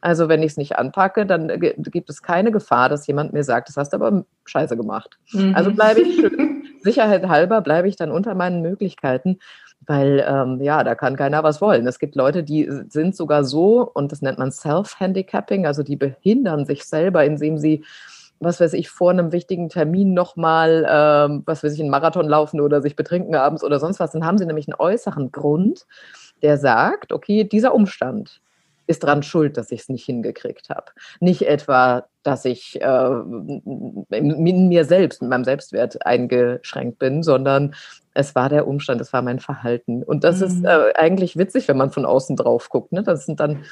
Also 0.00 0.28
wenn 0.28 0.42
ich 0.42 0.52
es 0.52 0.56
nicht 0.56 0.76
anpacke, 0.78 1.26
dann 1.26 1.48
gibt 1.58 2.08
es 2.10 2.22
keine 2.22 2.50
Gefahr, 2.50 2.88
dass 2.88 3.06
jemand 3.06 3.32
mir 3.32 3.44
sagt, 3.44 3.68
das 3.68 3.76
hast 3.76 3.92
du 3.92 3.96
aber 3.96 4.24
scheiße 4.44 4.76
gemacht. 4.76 5.18
Mhm. 5.32 5.54
Also 5.54 5.72
bleibe 5.72 6.00
ich 6.00 6.16
schön, 6.16 6.64
Sicherheit 6.82 7.28
halber 7.28 7.60
bleibe 7.60 7.88
ich 7.88 7.96
dann 7.96 8.10
unter 8.10 8.34
meinen 8.34 8.62
Möglichkeiten, 8.62 9.38
weil 9.86 10.24
ähm, 10.26 10.60
ja, 10.62 10.82
da 10.84 10.94
kann 10.94 11.16
keiner 11.16 11.42
was 11.42 11.60
wollen. 11.60 11.86
Es 11.86 11.98
gibt 11.98 12.14
Leute, 12.14 12.42
die 12.42 12.68
sind 12.88 13.14
sogar 13.14 13.44
so, 13.44 13.90
und 13.92 14.12
das 14.12 14.22
nennt 14.22 14.38
man 14.38 14.52
Self-Handicapping, 14.52 15.66
also 15.66 15.82
die 15.82 15.96
behindern 15.96 16.64
sich 16.64 16.84
selber, 16.84 17.24
indem 17.24 17.58
sie 17.58 17.84
was 18.42 18.58
weiß 18.58 18.72
ich, 18.72 18.88
vor 18.88 19.10
einem 19.10 19.32
wichtigen 19.32 19.68
Termin 19.68 20.14
nochmal, 20.14 20.86
ähm, 20.88 21.42
was 21.44 21.62
weiß 21.62 21.74
ich, 21.74 21.80
einen 21.80 21.90
Marathon 21.90 22.26
laufen 22.26 22.60
oder 22.60 22.80
sich 22.80 22.96
betrinken 22.96 23.34
abends 23.34 23.62
oder 23.62 23.78
sonst 23.78 24.00
was, 24.00 24.12
dann 24.12 24.24
haben 24.24 24.38
sie 24.38 24.46
nämlich 24.46 24.66
einen 24.66 24.80
äußeren 24.80 25.30
Grund, 25.30 25.86
der 26.40 26.56
sagt, 26.56 27.12
okay, 27.12 27.44
dieser 27.44 27.74
Umstand, 27.74 28.40
ist 28.90 29.04
dran 29.04 29.22
schuld, 29.22 29.56
dass 29.56 29.70
ich 29.70 29.82
es 29.82 29.88
nicht 29.88 30.04
hingekriegt 30.04 30.68
habe. 30.68 30.86
Nicht 31.20 31.42
etwa, 31.46 32.06
dass 32.24 32.44
ich 32.44 32.80
äh, 32.82 33.10
in 34.10 34.68
mir 34.68 34.84
selbst, 34.84 35.22
in 35.22 35.28
meinem 35.28 35.44
Selbstwert 35.44 36.04
eingeschränkt 36.04 36.98
bin, 36.98 37.22
sondern 37.22 37.74
es 38.14 38.34
war 38.34 38.48
der 38.48 38.66
Umstand, 38.66 39.00
es 39.00 39.12
war 39.12 39.22
mein 39.22 39.38
Verhalten. 39.38 40.02
Und 40.02 40.24
das 40.24 40.40
mhm. 40.40 40.46
ist 40.46 40.64
äh, 40.64 40.92
eigentlich 40.96 41.36
witzig, 41.36 41.68
wenn 41.68 41.76
man 41.76 41.92
von 41.92 42.04
außen 42.04 42.34
drauf 42.34 42.68
guckt. 42.68 42.90
Ne? 42.90 43.04
Das 43.04 43.26
sind 43.26 43.38
dann 43.38 43.64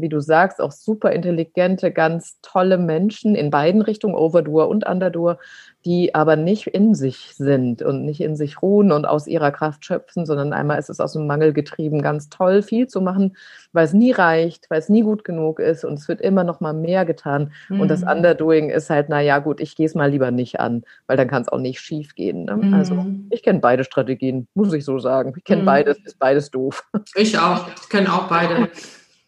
wie 0.00 0.08
du 0.08 0.20
sagst, 0.20 0.60
auch 0.60 0.72
super 0.72 1.12
intelligente, 1.12 1.90
ganz 1.90 2.38
tolle 2.42 2.78
Menschen 2.78 3.34
in 3.34 3.50
beiden 3.50 3.82
Richtungen, 3.82 4.14
Overdoer 4.14 4.68
und 4.68 4.86
Underdoer, 4.86 5.38
die 5.86 6.16
aber 6.16 6.34
nicht 6.34 6.66
in 6.66 6.96
sich 6.96 7.34
sind 7.36 7.80
und 7.80 8.04
nicht 8.04 8.20
in 8.20 8.34
sich 8.34 8.60
ruhen 8.60 8.90
und 8.90 9.04
aus 9.04 9.28
ihrer 9.28 9.52
Kraft 9.52 9.84
schöpfen, 9.84 10.26
sondern 10.26 10.52
einmal 10.52 10.80
ist 10.80 10.90
es 10.90 10.98
aus 10.98 11.12
dem 11.12 11.28
Mangel 11.28 11.52
getrieben, 11.52 12.02
ganz 12.02 12.28
toll 12.28 12.62
viel 12.62 12.88
zu 12.88 13.00
machen, 13.00 13.36
weil 13.72 13.84
es 13.84 13.92
nie 13.92 14.10
reicht, 14.10 14.68
weil 14.68 14.80
es 14.80 14.88
nie 14.88 15.02
gut 15.02 15.22
genug 15.22 15.60
ist 15.60 15.84
und 15.84 15.94
es 15.94 16.08
wird 16.08 16.20
immer 16.20 16.42
noch 16.42 16.60
mal 16.60 16.72
mehr 16.72 17.04
getan. 17.04 17.52
Mhm. 17.68 17.80
Und 17.80 17.88
das 17.88 18.00
mhm. 18.00 18.08
Underdoing 18.08 18.70
ist 18.70 18.90
halt, 18.90 19.06
na 19.08 19.20
ja, 19.20 19.38
gut, 19.38 19.60
ich 19.60 19.76
gehe 19.76 19.86
es 19.86 19.94
mal 19.94 20.10
lieber 20.10 20.32
nicht 20.32 20.58
an, 20.58 20.82
weil 21.06 21.16
dann 21.16 21.28
kann 21.28 21.42
es 21.42 21.48
auch 21.48 21.60
nicht 21.60 21.78
schief 21.78 22.16
gehen. 22.16 22.46
Ne? 22.46 22.56
Mhm. 22.56 22.74
Also 22.74 23.06
ich 23.30 23.44
kenne 23.44 23.60
beide 23.60 23.84
Strategien, 23.84 24.48
muss 24.54 24.72
ich 24.72 24.84
so 24.84 24.98
sagen. 24.98 25.34
Ich 25.36 25.44
kenne 25.44 25.62
mhm. 25.62 25.66
beides, 25.66 25.98
ist 26.04 26.18
beides 26.18 26.50
doof. 26.50 26.84
Ich 27.14 27.38
auch, 27.38 27.68
ich 27.80 27.88
kenne 27.88 28.12
auch 28.12 28.28
beide. 28.28 28.68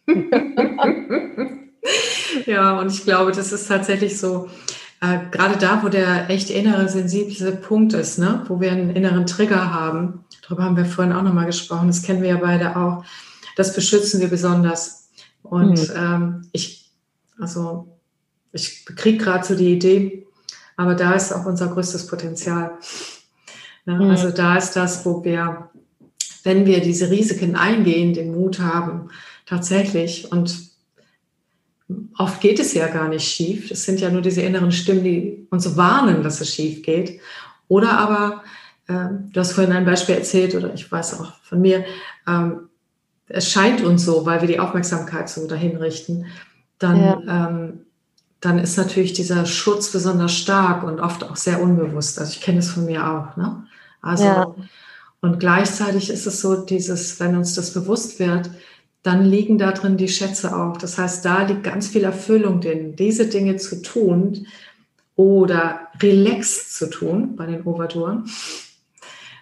ja, 2.45 2.79
und 2.79 2.91
ich 2.91 3.03
glaube, 3.03 3.31
das 3.31 3.51
ist 3.51 3.67
tatsächlich 3.67 4.17
so, 4.17 4.49
äh, 5.01 5.19
gerade 5.31 5.57
da, 5.57 5.81
wo 5.83 5.89
der 5.89 6.29
echt 6.29 6.49
innere 6.49 6.89
sensible 6.89 7.53
Punkt 7.53 7.93
ist, 7.93 8.19
ne? 8.19 8.43
wo 8.47 8.59
wir 8.59 8.71
einen 8.71 8.95
inneren 8.95 9.25
Trigger 9.25 9.73
haben, 9.73 10.25
darüber 10.41 10.63
haben 10.63 10.77
wir 10.77 10.85
vorhin 10.85 11.13
auch 11.13 11.23
nochmal 11.23 11.45
gesprochen, 11.45 11.87
das 11.87 12.03
kennen 12.03 12.21
wir 12.21 12.29
ja 12.29 12.37
beide 12.37 12.75
auch, 12.75 13.05
das 13.55 13.73
beschützen 13.73 14.19
wir 14.19 14.27
besonders. 14.27 15.09
Und 15.41 15.89
mhm. 15.89 15.95
ähm, 15.95 16.47
ich, 16.51 16.91
also, 17.39 17.97
ich 18.51 18.85
kriege 18.85 19.23
gerade 19.23 19.45
so 19.45 19.55
die 19.55 19.73
Idee, 19.73 20.27
aber 20.75 20.95
da 20.95 21.13
ist 21.13 21.33
auch 21.33 21.45
unser 21.45 21.67
größtes 21.67 22.07
Potenzial. 22.07 22.71
Ne? 23.85 23.95
Mhm. 23.95 24.11
Also 24.11 24.31
da 24.31 24.57
ist 24.57 24.75
das, 24.75 25.05
wo 25.05 25.23
wir, 25.23 25.69
wenn 26.43 26.65
wir 26.65 26.81
diese 26.81 27.09
Risiken 27.09 27.55
eingehen, 27.55 28.13
den 28.13 28.33
Mut 28.33 28.59
haben, 28.59 29.09
tatsächlich. 29.49 30.31
Und 30.31 30.69
oft 32.17 32.39
geht 32.39 32.59
es 32.59 32.73
ja 32.73 32.87
gar 32.87 33.09
nicht 33.09 33.27
schief. 33.27 33.71
Es 33.71 33.83
sind 33.83 33.99
ja 33.99 34.09
nur 34.09 34.21
diese 34.21 34.41
inneren 34.41 34.71
Stimmen, 34.71 35.03
die 35.03 35.47
uns 35.49 35.75
warnen, 35.75 36.21
dass 36.23 36.39
es 36.39 36.53
schief 36.53 36.83
geht. 36.83 37.19
Oder 37.67 37.97
aber, 37.97 38.43
äh, 38.87 39.09
du 39.31 39.39
hast 39.39 39.53
vorhin 39.53 39.73
ein 39.73 39.85
Beispiel 39.85 40.15
erzählt, 40.15 40.55
oder 40.55 40.73
ich 40.73 40.91
weiß 40.91 41.19
auch 41.19 41.33
von 41.41 41.61
mir, 41.61 41.83
ähm, 42.27 42.69
es 43.27 43.51
scheint 43.51 43.81
uns 43.81 44.05
so, 44.05 44.25
weil 44.25 44.41
wir 44.41 44.47
die 44.47 44.59
Aufmerksamkeit 44.59 45.29
so 45.29 45.47
dahin 45.47 45.77
richten, 45.77 46.25
dann, 46.79 46.99
ja. 46.99 47.47
ähm, 47.47 47.81
dann 48.39 48.57
ist 48.57 48.77
natürlich 48.77 49.13
dieser 49.13 49.45
Schutz 49.45 49.91
besonders 49.91 50.33
stark 50.33 50.83
und 50.83 50.99
oft 50.99 51.23
auch 51.23 51.35
sehr 51.35 51.61
unbewusst. 51.61 52.19
Also 52.19 52.31
ich 52.31 52.41
kenne 52.41 52.59
es 52.59 52.71
von 52.71 52.85
mir 52.85 53.07
auch. 53.07 53.35
Ne? 53.37 53.67
Also, 54.01 54.23
ja. 54.23 54.55
und 55.21 55.39
gleichzeitig 55.39 56.09
ist 56.09 56.25
es 56.25 56.41
so, 56.41 56.55
dieses, 56.55 57.19
wenn 57.19 57.35
uns 57.35 57.53
das 57.53 57.73
bewusst 57.73 58.19
wird, 58.19 58.49
dann 59.09 59.25
liegen 59.25 59.57
da 59.57 59.71
drin 59.71 59.97
die 59.97 60.07
Schätze 60.07 60.55
auch. 60.55 60.77
Das 60.77 60.99
heißt, 60.99 61.25
da 61.25 61.41
liegt 61.41 61.63
ganz 61.63 61.87
viel 61.87 62.03
Erfüllung 62.03 62.61
drin, 62.61 62.95
diese 62.95 63.25
Dinge 63.25 63.57
zu 63.57 63.81
tun 63.81 64.45
oder 65.15 65.87
relaxed 65.99 66.75
zu 66.75 66.91
tun 66.91 67.35
bei 67.35 67.47
den 67.47 67.63
Overtouren. 67.63 68.29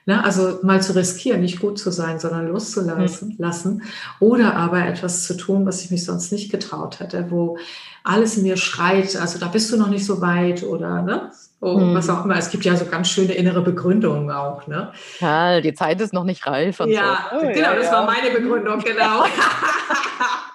Ne? 0.07 0.23
Also 0.23 0.59
mal 0.63 0.81
zu 0.81 0.95
riskieren, 0.95 1.41
nicht 1.41 1.59
gut 1.59 1.77
zu 1.77 1.91
sein, 1.91 2.17
sondern 2.17 2.47
loszulassen. 2.47 3.29
Mhm. 3.29 3.35
Lassen. 3.37 3.83
Oder 4.21 4.55
aber 4.55 4.85
etwas 4.85 5.23
zu 5.23 5.35
tun, 5.35 5.65
was 5.65 5.83
ich 5.83 5.91
mich 5.91 6.05
sonst 6.05 6.31
nicht 6.31 6.49
getraut 6.49 7.01
hätte, 7.01 7.29
wo 7.29 7.57
alles 8.05 8.37
in 8.37 8.43
mir 8.43 8.55
schreit, 8.55 9.17
also 9.17 9.37
da 9.37 9.47
bist 9.47 9.69
du 9.69 9.75
noch 9.77 9.89
nicht 9.89 10.05
so 10.05 10.21
weit 10.21 10.63
oder 10.63 11.01
ne? 11.01 11.31
Oh, 11.59 11.77
mhm. 11.77 11.93
was 11.93 12.09
auch 12.09 12.23
immer. 12.23 12.37
Es 12.37 12.49
gibt 12.49 12.63
ja 12.63 12.77
so 12.77 12.85
ganz 12.85 13.09
schöne 13.09 13.33
innere 13.33 13.61
Begründungen 13.61 14.31
auch, 14.31 14.65
ne? 14.67 14.93
Ja, 15.19 15.59
die 15.59 15.73
Zeit 15.73 15.99
ist 15.99 16.13
noch 16.13 16.23
nicht 16.23 16.47
reif. 16.47 16.79
ja, 16.79 17.27
so. 17.29 17.37
oh, 17.37 17.41
genau, 17.41 17.57
ja, 17.57 17.75
das 17.75 17.87
ja. 17.87 17.91
war 17.91 18.05
meine 18.05 18.29
Begründung, 18.29 18.79
genau. 18.79 19.25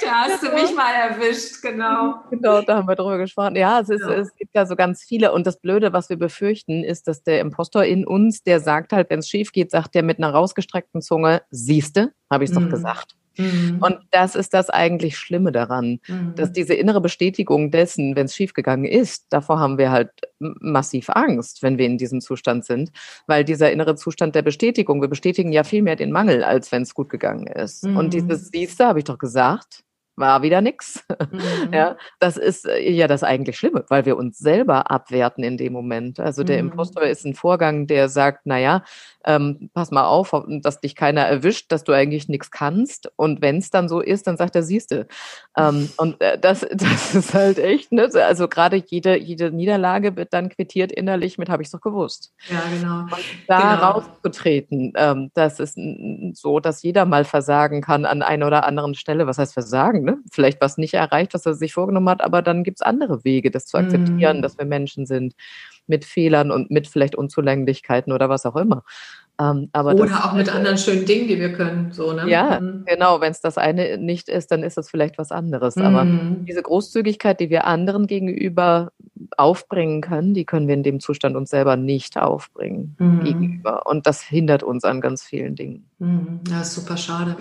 Da 0.00 0.10
hast 0.24 0.42
du 0.42 0.52
mich 0.52 0.74
mal 0.74 0.92
erwischt, 0.92 1.62
genau. 1.62 2.16
Genau, 2.30 2.60
da 2.60 2.76
haben 2.76 2.88
wir 2.88 2.96
drüber 2.96 3.16
gesprochen. 3.16 3.56
Ja, 3.56 3.80
es, 3.80 3.88
ist, 3.88 4.02
ja. 4.02 4.14
es 4.14 4.34
gibt 4.36 4.54
ja 4.54 4.66
so 4.66 4.76
ganz 4.76 5.02
viele. 5.02 5.32
Und 5.32 5.46
das 5.46 5.58
Blöde, 5.58 5.92
was 5.92 6.10
wir 6.10 6.18
befürchten, 6.18 6.84
ist, 6.84 7.08
dass 7.08 7.22
der 7.22 7.40
Impostor 7.40 7.84
in 7.84 8.06
uns, 8.06 8.42
der 8.42 8.60
sagt 8.60 8.92
halt, 8.92 9.08
wenn 9.08 9.20
es 9.20 9.28
schief 9.28 9.52
geht, 9.52 9.70
sagt 9.70 9.94
der 9.94 10.02
mit 10.02 10.18
einer 10.18 10.30
rausgestreckten 10.30 11.00
Zunge, 11.00 11.42
siehste, 11.50 12.12
habe 12.30 12.44
ich 12.44 12.50
es 12.50 12.56
mhm. 12.56 12.64
doch 12.64 12.70
gesagt. 12.70 13.16
Mhm. 13.36 13.78
Und 13.80 13.98
das 14.10 14.34
ist 14.34 14.54
das 14.54 14.70
eigentlich 14.70 15.16
Schlimme 15.16 15.52
daran, 15.52 16.00
mhm. 16.06 16.34
dass 16.36 16.52
diese 16.52 16.74
innere 16.74 17.00
Bestätigung 17.00 17.70
dessen, 17.70 18.16
wenn 18.16 18.26
es 18.26 18.34
schiefgegangen 18.34 18.84
ist, 18.84 19.26
davor 19.30 19.58
haben 19.58 19.78
wir 19.78 19.90
halt 19.90 20.10
massiv 20.38 21.10
Angst, 21.10 21.62
wenn 21.62 21.78
wir 21.78 21.86
in 21.86 21.98
diesem 21.98 22.20
Zustand 22.20 22.64
sind, 22.64 22.90
weil 23.26 23.44
dieser 23.44 23.72
innere 23.72 23.96
Zustand 23.96 24.34
der 24.34 24.42
Bestätigung, 24.42 25.00
wir 25.00 25.08
bestätigen 25.08 25.52
ja 25.52 25.64
viel 25.64 25.82
mehr 25.82 25.96
den 25.96 26.12
Mangel, 26.12 26.44
als 26.44 26.72
wenn 26.72 26.82
es 26.82 26.94
gut 26.94 27.08
gegangen 27.08 27.46
ist. 27.46 27.84
Mhm. 27.84 27.96
Und 27.96 28.14
dieses 28.14 28.48
siehste, 28.48 28.86
habe 28.86 28.98
ich 28.98 29.04
doch 29.04 29.18
gesagt, 29.18 29.84
war 30.16 30.42
wieder 30.42 30.60
nix. 30.60 31.04
Mhm. 31.34 31.72
Ja, 31.72 31.96
das 32.20 32.36
ist 32.36 32.66
äh, 32.66 32.90
ja 32.90 33.08
das 33.08 33.22
eigentlich 33.22 33.56
Schlimme, 33.56 33.84
weil 33.88 34.04
wir 34.04 34.16
uns 34.16 34.38
selber 34.38 34.90
abwerten 34.90 35.42
in 35.42 35.56
dem 35.56 35.72
Moment. 35.72 36.20
Also 36.20 36.44
der 36.44 36.62
mhm. 36.62 36.70
Impostor 36.70 37.02
ist 37.02 37.24
ein 37.24 37.34
Vorgang, 37.34 37.86
der 37.86 38.08
sagt, 38.08 38.42
na 38.44 38.58
ja, 38.58 38.84
ähm, 39.24 39.70
pass 39.72 39.90
mal 39.90 40.04
auf, 40.04 40.32
dass 40.62 40.80
dich 40.80 40.94
keiner 40.94 41.22
erwischt, 41.22 41.72
dass 41.72 41.84
du 41.84 41.92
eigentlich 41.92 42.28
nichts 42.28 42.50
kannst. 42.50 43.10
Und 43.16 43.40
wenn 43.40 43.58
es 43.58 43.70
dann 43.70 43.88
so 43.88 44.00
ist, 44.00 44.26
dann 44.26 44.36
sagt 44.36 44.54
er, 44.54 44.62
siehste. 44.62 45.06
Ähm, 45.56 45.88
und 45.96 46.20
äh, 46.20 46.38
das, 46.38 46.60
das 46.72 47.14
ist 47.14 47.34
halt 47.34 47.58
echt, 47.58 47.92
ne? 47.92 48.08
Also 48.14 48.48
gerade 48.48 48.82
jede, 48.86 49.18
jede 49.18 49.50
Niederlage 49.50 50.16
wird 50.16 50.32
dann 50.32 50.48
quittiert 50.48 50.92
innerlich 50.92 51.38
mit, 51.38 51.48
habe 51.48 51.62
ich 51.62 51.70
doch 51.70 51.80
gewusst. 51.80 52.32
Ja, 52.48 52.62
genau. 52.70 53.00
Und 53.00 53.24
da 53.48 53.74
genau. 53.74 53.90
rauszutreten, 53.90 54.92
ähm, 54.96 55.30
das 55.34 55.60
ist 55.60 55.78
so, 56.34 56.60
dass 56.60 56.82
jeder 56.82 57.04
mal 57.04 57.24
versagen 57.24 57.80
kann 57.80 58.04
an 58.04 58.22
einer 58.22 58.46
oder 58.46 58.66
anderen 58.66 58.94
Stelle. 58.94 59.26
Was 59.26 59.38
heißt 59.38 59.54
versagen? 59.54 60.04
Ne? 60.04 60.18
Vielleicht 60.30 60.60
was 60.60 60.78
nicht 60.78 60.94
erreicht, 60.94 61.34
was 61.34 61.46
er 61.46 61.54
sich 61.54 61.72
vorgenommen 61.72 62.08
hat, 62.08 62.22
aber 62.22 62.42
dann 62.42 62.64
gibt 62.64 62.78
es 62.78 62.82
andere 62.82 63.24
Wege, 63.24 63.50
das 63.50 63.66
zu 63.66 63.78
akzeptieren, 63.78 64.38
mm. 64.38 64.42
dass 64.42 64.58
wir 64.58 64.64
Menschen 64.64 65.06
sind 65.06 65.34
mit 65.86 66.04
Fehlern 66.04 66.50
und 66.50 66.70
mit 66.70 66.88
vielleicht 66.88 67.14
Unzulänglichkeiten 67.14 68.12
oder 68.12 68.28
was 68.28 68.46
auch 68.46 68.56
immer. 68.56 68.84
Ähm, 69.40 69.68
oder 69.74 70.26
auch 70.26 70.32
mit 70.32 70.54
anderen 70.54 70.78
schönen 70.78 71.06
Dingen, 71.06 71.26
die 71.26 71.40
wir 71.40 71.52
können. 71.52 71.90
So, 71.90 72.12
ne? 72.12 72.28
Ja, 72.30 72.60
mhm. 72.60 72.84
genau. 72.86 73.20
Wenn 73.20 73.32
es 73.32 73.40
das 73.40 73.58
eine 73.58 73.98
nicht 73.98 74.28
ist, 74.28 74.52
dann 74.52 74.62
ist 74.62 74.78
es 74.78 74.88
vielleicht 74.88 75.18
was 75.18 75.32
anderes. 75.32 75.74
Mhm. 75.74 75.82
Aber 75.82 76.06
diese 76.46 76.62
Großzügigkeit, 76.62 77.40
die 77.40 77.50
wir 77.50 77.66
anderen 77.66 78.06
gegenüber 78.06 78.92
aufbringen 79.36 80.02
können, 80.02 80.34
die 80.34 80.44
können 80.44 80.68
wir 80.68 80.74
in 80.74 80.84
dem 80.84 81.00
Zustand 81.00 81.34
uns 81.34 81.50
selber 81.50 81.76
nicht 81.76 82.16
aufbringen 82.16 82.94
mhm. 83.00 83.24
gegenüber. 83.24 83.86
Und 83.86 84.06
das 84.06 84.22
hindert 84.22 84.62
uns 84.62 84.84
an 84.84 85.00
ganz 85.00 85.24
vielen 85.24 85.56
Dingen. 85.56 85.90
Mhm. 85.98 86.40
Ja, 86.48 86.60
ist 86.60 86.74
super 86.74 86.96
schade. 86.96 87.36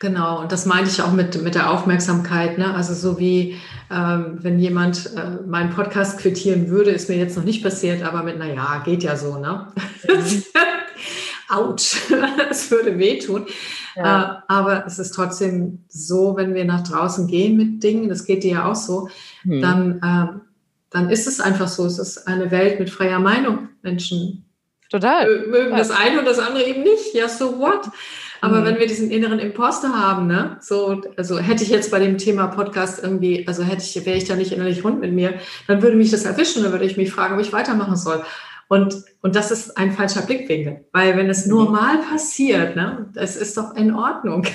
Genau, 0.00 0.42
und 0.42 0.52
das 0.52 0.64
meinte 0.64 0.90
ich 0.90 1.02
auch 1.02 1.12
mit, 1.12 1.42
mit 1.42 1.54
der 1.56 1.70
Aufmerksamkeit. 1.70 2.56
Ne? 2.56 2.72
Also 2.72 2.94
so 2.94 3.18
wie 3.18 3.58
ähm, 3.90 4.38
wenn 4.42 4.58
jemand 4.58 5.10
äh, 5.16 5.42
meinen 5.46 5.70
Podcast 5.70 6.18
quittieren 6.18 6.68
würde, 6.68 6.90
ist 6.90 7.08
mir 7.08 7.16
jetzt 7.16 7.36
noch 7.36 7.44
nicht 7.44 7.62
passiert, 7.62 8.02
aber 8.02 8.22
mit, 8.22 8.38
naja, 8.38 8.82
geht 8.84 9.02
ja 9.02 9.16
so, 9.16 9.38
ne? 9.38 9.72
Mhm. 10.06 10.42
Autsch, 11.48 11.96
es 12.50 12.70
würde 12.70 12.98
wehtun. 12.98 13.46
Ja. 13.96 14.42
Äh, 14.46 14.52
aber 14.52 14.86
es 14.86 14.98
ist 14.98 15.12
trotzdem 15.12 15.84
so, 15.88 16.36
wenn 16.36 16.54
wir 16.54 16.66
nach 16.66 16.86
draußen 16.86 17.26
gehen 17.26 17.56
mit 17.56 17.82
Dingen, 17.82 18.10
das 18.10 18.26
geht 18.26 18.44
dir 18.44 18.52
ja 18.52 18.70
auch 18.70 18.76
so, 18.76 19.08
mhm. 19.44 19.62
dann, 19.62 19.98
äh, 20.02 20.38
dann 20.90 21.08
ist 21.10 21.26
es 21.26 21.40
einfach 21.40 21.68
so. 21.68 21.86
Es 21.86 21.98
ist 21.98 22.28
eine 22.28 22.50
Welt 22.50 22.78
mit 22.78 22.90
freier 22.90 23.18
Meinung. 23.18 23.70
Menschen 23.82 24.44
Total. 24.90 25.46
mögen 25.46 25.70
ja. 25.70 25.78
das 25.78 25.90
eine 25.90 26.18
und 26.18 26.26
das 26.26 26.38
andere 26.38 26.64
eben 26.64 26.82
nicht. 26.82 27.14
Ja, 27.14 27.28
so 27.28 27.58
what? 27.58 27.88
Aber 28.40 28.60
mhm. 28.60 28.64
wenn 28.64 28.78
wir 28.78 28.86
diesen 28.86 29.10
inneren 29.10 29.38
Imposter 29.38 29.92
haben, 29.92 30.26
ne, 30.26 30.58
so, 30.60 31.02
also 31.16 31.38
hätte 31.38 31.64
ich 31.64 31.70
jetzt 31.70 31.90
bei 31.90 31.98
dem 31.98 32.18
Thema 32.18 32.46
Podcast 32.48 33.02
irgendwie, 33.02 33.46
also 33.46 33.62
hätte 33.62 33.82
ich, 33.82 34.06
wäre 34.06 34.16
ich 34.16 34.24
da 34.24 34.36
nicht 34.36 34.52
innerlich 34.52 34.84
rund 34.84 35.00
mit 35.00 35.12
mir, 35.12 35.34
dann 35.66 35.82
würde 35.82 35.96
mich 35.96 36.10
das 36.10 36.24
erwischen, 36.24 36.62
dann 36.62 36.72
würde 36.72 36.84
ich 36.84 36.96
mich 36.96 37.10
fragen, 37.10 37.34
ob 37.34 37.40
ich 37.40 37.52
weitermachen 37.52 37.96
soll. 37.96 38.22
Und, 38.70 39.02
und 39.22 39.34
das 39.34 39.50
ist 39.50 39.78
ein 39.78 39.92
falscher 39.92 40.20
Blickwinkel, 40.20 40.84
weil 40.92 41.16
wenn 41.16 41.30
es 41.30 41.46
nur 41.46 41.66
mhm. 41.66 41.72
mal 41.72 41.98
passiert, 41.98 42.76
ne, 42.76 43.06
das 43.14 43.34
ist 43.34 43.56
doch 43.56 43.74
in 43.74 43.94
Ordnung. 43.94 44.46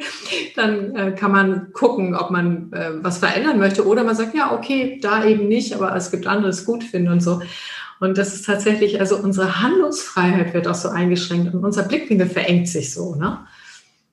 dann 0.56 0.96
äh, 0.96 1.12
kann 1.12 1.32
man 1.32 1.72
gucken, 1.74 2.14
ob 2.14 2.30
man 2.30 2.72
äh, 2.72 2.92
was 3.02 3.18
verändern 3.18 3.58
möchte 3.58 3.86
oder 3.86 4.04
man 4.04 4.16
sagt, 4.16 4.34
ja, 4.34 4.52
okay, 4.52 4.98
da 5.02 5.24
eben 5.24 5.48
nicht, 5.48 5.74
aber 5.74 5.94
es 5.94 6.10
gibt 6.10 6.26
anderes 6.26 6.64
gut 6.64 6.82
finden 6.82 7.12
und 7.12 7.22
so. 7.22 7.42
Und 8.00 8.16
das 8.16 8.34
ist 8.34 8.46
tatsächlich, 8.46 9.00
also 9.00 9.16
unsere 9.16 9.60
Handlungsfreiheit 9.60 10.54
wird 10.54 10.68
auch 10.68 10.74
so 10.74 10.88
eingeschränkt 10.88 11.54
und 11.54 11.64
unser 11.64 11.82
Blickwinkel 11.82 12.28
verengt 12.28 12.68
sich 12.68 12.94
so, 12.94 13.14
ne? 13.14 13.38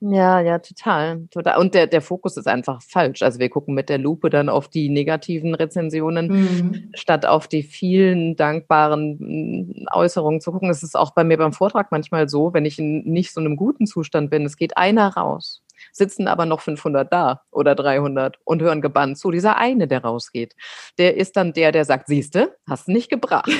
Ja, 0.00 0.40
ja, 0.40 0.58
total. 0.58 1.26
total. 1.30 1.58
Und 1.58 1.72
der, 1.74 1.86
der 1.86 2.02
Fokus 2.02 2.36
ist 2.36 2.46
einfach 2.46 2.82
falsch. 2.82 3.22
Also 3.22 3.38
wir 3.38 3.48
gucken 3.48 3.74
mit 3.74 3.88
der 3.88 3.96
Lupe 3.96 4.28
dann 4.28 4.50
auf 4.50 4.68
die 4.68 4.90
negativen 4.90 5.54
Rezensionen, 5.54 6.28
mhm. 6.28 6.90
statt 6.94 7.24
auf 7.24 7.48
die 7.48 7.62
vielen 7.62 8.36
dankbaren 8.36 9.16
mm, 9.18 9.86
Äußerungen 9.90 10.42
zu 10.42 10.52
gucken. 10.52 10.68
Es 10.68 10.82
ist 10.82 10.96
auch 10.96 11.12
bei 11.12 11.24
mir 11.24 11.38
beim 11.38 11.54
Vortrag 11.54 11.90
manchmal 11.92 12.28
so, 12.28 12.52
wenn 12.52 12.66
ich 12.66 12.78
in 12.78 13.04
nicht 13.04 13.32
so 13.32 13.40
einem 13.40 13.56
guten 13.56 13.86
Zustand 13.86 14.28
bin, 14.28 14.44
es 14.44 14.58
geht 14.58 14.76
einer 14.76 15.08
raus 15.08 15.62
sitzen 15.96 16.28
aber 16.28 16.46
noch 16.46 16.60
500 16.60 17.12
da 17.12 17.42
oder 17.50 17.74
300 17.74 18.38
und 18.44 18.62
hören 18.62 18.80
gebannt 18.80 19.18
zu. 19.18 19.30
Dieser 19.30 19.56
eine, 19.56 19.88
der 19.88 20.02
rausgeht, 20.02 20.54
der 20.98 21.16
ist 21.16 21.36
dann 21.36 21.52
der, 21.52 21.72
der 21.72 21.84
sagt, 21.84 22.06
siehste, 22.06 22.56
hast 22.68 22.88
nicht 22.88 23.08
gebracht. 23.08 23.50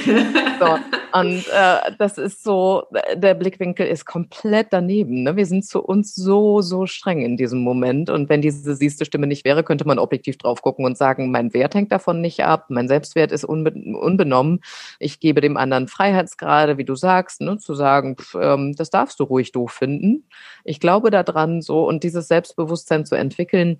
so. 0.60 0.78
Und 1.12 1.48
äh, 1.48 1.92
das 1.98 2.18
ist 2.18 2.42
so, 2.42 2.84
der 3.14 3.34
Blickwinkel 3.34 3.86
ist 3.86 4.04
komplett 4.04 4.68
daneben. 4.70 5.22
Ne? 5.22 5.36
Wir 5.36 5.46
sind 5.46 5.64
zu 5.64 5.82
uns 5.82 6.14
so, 6.14 6.60
so 6.60 6.86
streng 6.86 7.22
in 7.22 7.38
diesem 7.38 7.60
Moment. 7.60 8.10
Und 8.10 8.28
wenn 8.28 8.42
diese 8.42 8.74
siehste 8.74 9.06
Stimme 9.06 9.26
nicht 9.26 9.44
wäre, 9.44 9.64
könnte 9.64 9.86
man 9.86 9.98
objektiv 9.98 10.36
drauf 10.36 10.60
gucken 10.60 10.84
und 10.84 10.98
sagen, 10.98 11.30
mein 11.30 11.54
Wert 11.54 11.74
hängt 11.74 11.90
davon 11.90 12.20
nicht 12.20 12.44
ab, 12.44 12.66
mein 12.68 12.88
Selbstwert 12.88 13.32
ist 13.32 13.44
unbe 13.44 13.70
unbenommen. 13.70 14.60
Ich 14.98 15.20
gebe 15.20 15.40
dem 15.40 15.56
anderen 15.56 15.88
Freiheitsgrade, 15.88 16.76
wie 16.76 16.84
du 16.84 16.96
sagst, 16.96 17.40
ne? 17.40 17.56
zu 17.56 17.74
sagen, 17.74 18.16
pff, 18.16 18.36
ähm, 18.38 18.74
das 18.76 18.90
darfst 18.90 19.18
du 19.18 19.24
ruhig 19.24 19.52
doof 19.52 19.72
finden. 19.72 20.28
Ich 20.64 20.80
glaube 20.80 21.10
daran 21.10 21.62
so 21.62 21.86
und 21.86 22.04
dieses 22.04 22.25
Selbstbewusstsein 22.28 23.04
zu 23.06 23.14
entwickeln, 23.14 23.78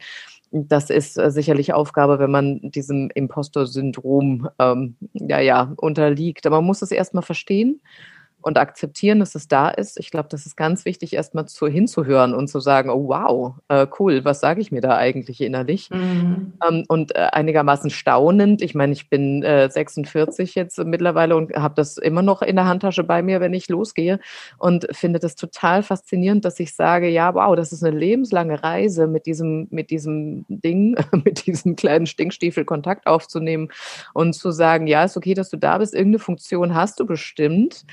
das 0.50 0.91
ist 0.91 1.19
äh, 1.19 1.31
sicherlich 1.31 1.73
Aufgabe, 1.75 2.19
wenn 2.19 2.31
man 2.31 2.61
diesem 2.62 3.11
Impostor-Syndrom 3.15 4.49
ähm, 4.59 4.97
ja, 5.12 5.41
ja, 5.41 5.73
unterliegt. 5.76 6.47
Aber 6.47 6.57
man 6.57 6.67
muss 6.67 6.83
es 6.83 6.93
erstmal 6.93 7.23
verstehen 7.23 7.81
und 8.47 8.59
akzeptieren, 8.59 9.19
dass 9.19 9.35
es 9.35 9.49
da 9.49 9.69
ist. 9.69 9.99
Ich 9.99 10.12
glaube, 10.12 10.29
das 10.31 10.47
ist 10.47 10.55
ganz 10.55 10.85
wichtig, 10.85 11.15
erstmal 11.15 11.47
zu 11.47 11.67
hinzuhören 11.67 12.33
und 12.33 12.47
zu 12.47 12.61
sagen, 12.61 12.91
oh 12.91 13.09
wow, 13.09 13.55
äh, 13.67 13.88
cool, 13.99 14.25
was 14.25 14.38
sage 14.38 14.61
ich 14.61 14.71
mir 14.71 14.81
da 14.81 14.97
eigentlich 14.97 15.41
innerlich? 15.41 15.91
Mhm. 15.91 16.53
Ähm, 16.65 16.85
und 16.87 17.17
äh, 17.17 17.26
einigermaßen 17.33 17.91
staunend. 17.91 18.62
Ich 18.62 18.76
meine, 18.76 18.93
ich 18.93 19.11
bin 19.11 19.43
äh, 19.43 19.69
46 19.69 20.55
jetzt 20.55 20.79
mittlerweile 20.79 21.35
und 21.35 21.57
habe 21.57 21.75
das 21.75 21.99
immer 21.99 22.23
noch 22.23 22.41
in 22.41 22.55
der 22.55 22.67
Handtasche 22.67 23.03
bei 23.03 23.21
mir, 23.21 23.41
wenn 23.41 23.53
ich 23.53 23.69
losgehe 23.69 24.21
und 24.59 24.87
finde 24.93 25.19
das 25.19 25.35
total 25.35 25.83
faszinierend, 25.83 26.45
dass 26.45 26.61
ich 26.61 26.73
sage, 26.73 27.09
ja, 27.09 27.35
wow, 27.35 27.57
das 27.57 27.73
ist 27.73 27.83
eine 27.83 27.99
lebenslange 27.99 28.62
Reise 28.62 29.09
mit 29.09 29.26
diesem, 29.26 29.67
mit 29.73 29.91
diesem 29.91 30.47
Ding, 30.49 30.95
mit 31.25 31.49
diesem 31.49 31.75
kleinen 31.75 32.07
Stinkstiefel 32.07 32.65
Kontakt 32.65 33.09
aufzunehmen 33.09 33.71
und 34.15 34.35
zu 34.35 34.53
sagen, 34.53 34.87
ja, 34.87 35.03
ist 35.03 35.17
okay, 35.17 35.35
dass 35.35 35.50
du 35.50 35.57
da 35.57 35.79
bist, 35.79 35.95
irgendeine 35.95 36.21
Funktion 36.21 36.76
hast 36.76 37.00
du 37.00 37.07
bestimmt 37.07 37.85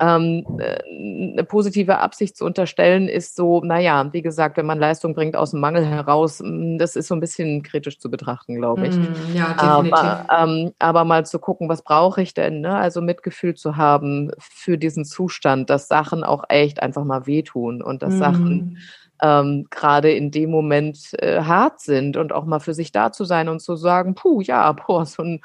ähm, 0.00 0.44
äh, 0.58 1.32
eine 1.32 1.44
positive 1.44 1.98
Absicht 1.98 2.36
zu 2.36 2.44
unterstellen, 2.44 3.08
ist 3.08 3.36
so, 3.36 3.62
naja, 3.62 4.12
wie 4.12 4.22
gesagt, 4.22 4.56
wenn 4.56 4.66
man 4.66 4.78
Leistung 4.78 5.14
bringt 5.14 5.36
aus 5.36 5.52
dem 5.52 5.60
Mangel 5.60 5.84
heraus, 5.84 6.40
mm, 6.42 6.78
das 6.78 6.96
ist 6.96 7.08
so 7.08 7.14
ein 7.14 7.20
bisschen 7.20 7.62
kritisch 7.62 7.98
zu 7.98 8.10
betrachten, 8.10 8.56
glaube 8.56 8.88
ich. 8.88 8.96
Mm, 8.96 9.34
ja, 9.34 9.54
definitiv. 9.54 9.92
Aber, 9.94 10.26
ähm, 10.38 10.72
aber 10.78 11.04
mal 11.04 11.24
zu 11.24 11.38
gucken, 11.38 11.68
was 11.68 11.82
brauche 11.82 12.22
ich 12.22 12.34
denn? 12.34 12.60
Ne? 12.60 12.76
Also 12.76 13.00
Mitgefühl 13.00 13.54
zu 13.54 13.76
haben 13.76 14.30
für 14.38 14.76
diesen 14.76 15.04
Zustand, 15.04 15.70
dass 15.70 15.88
Sachen 15.88 16.24
auch 16.24 16.44
echt 16.48 16.82
einfach 16.82 17.04
mal 17.04 17.26
wehtun 17.26 17.82
und 17.82 18.02
dass 18.02 18.14
mm. 18.14 18.18
Sachen 18.18 18.78
ähm, 19.22 19.66
gerade 19.70 20.12
in 20.12 20.30
dem 20.30 20.50
Moment 20.50 20.98
äh, 21.22 21.40
hart 21.40 21.80
sind 21.80 22.16
und 22.16 22.32
auch 22.32 22.44
mal 22.44 22.60
für 22.60 22.74
sich 22.74 22.92
da 22.92 23.12
zu 23.12 23.24
sein 23.24 23.48
und 23.48 23.60
zu 23.60 23.76
sagen, 23.76 24.14
puh, 24.14 24.40
ja, 24.42 24.70
boah, 24.72 25.06
so 25.06 25.22
ein 25.22 25.40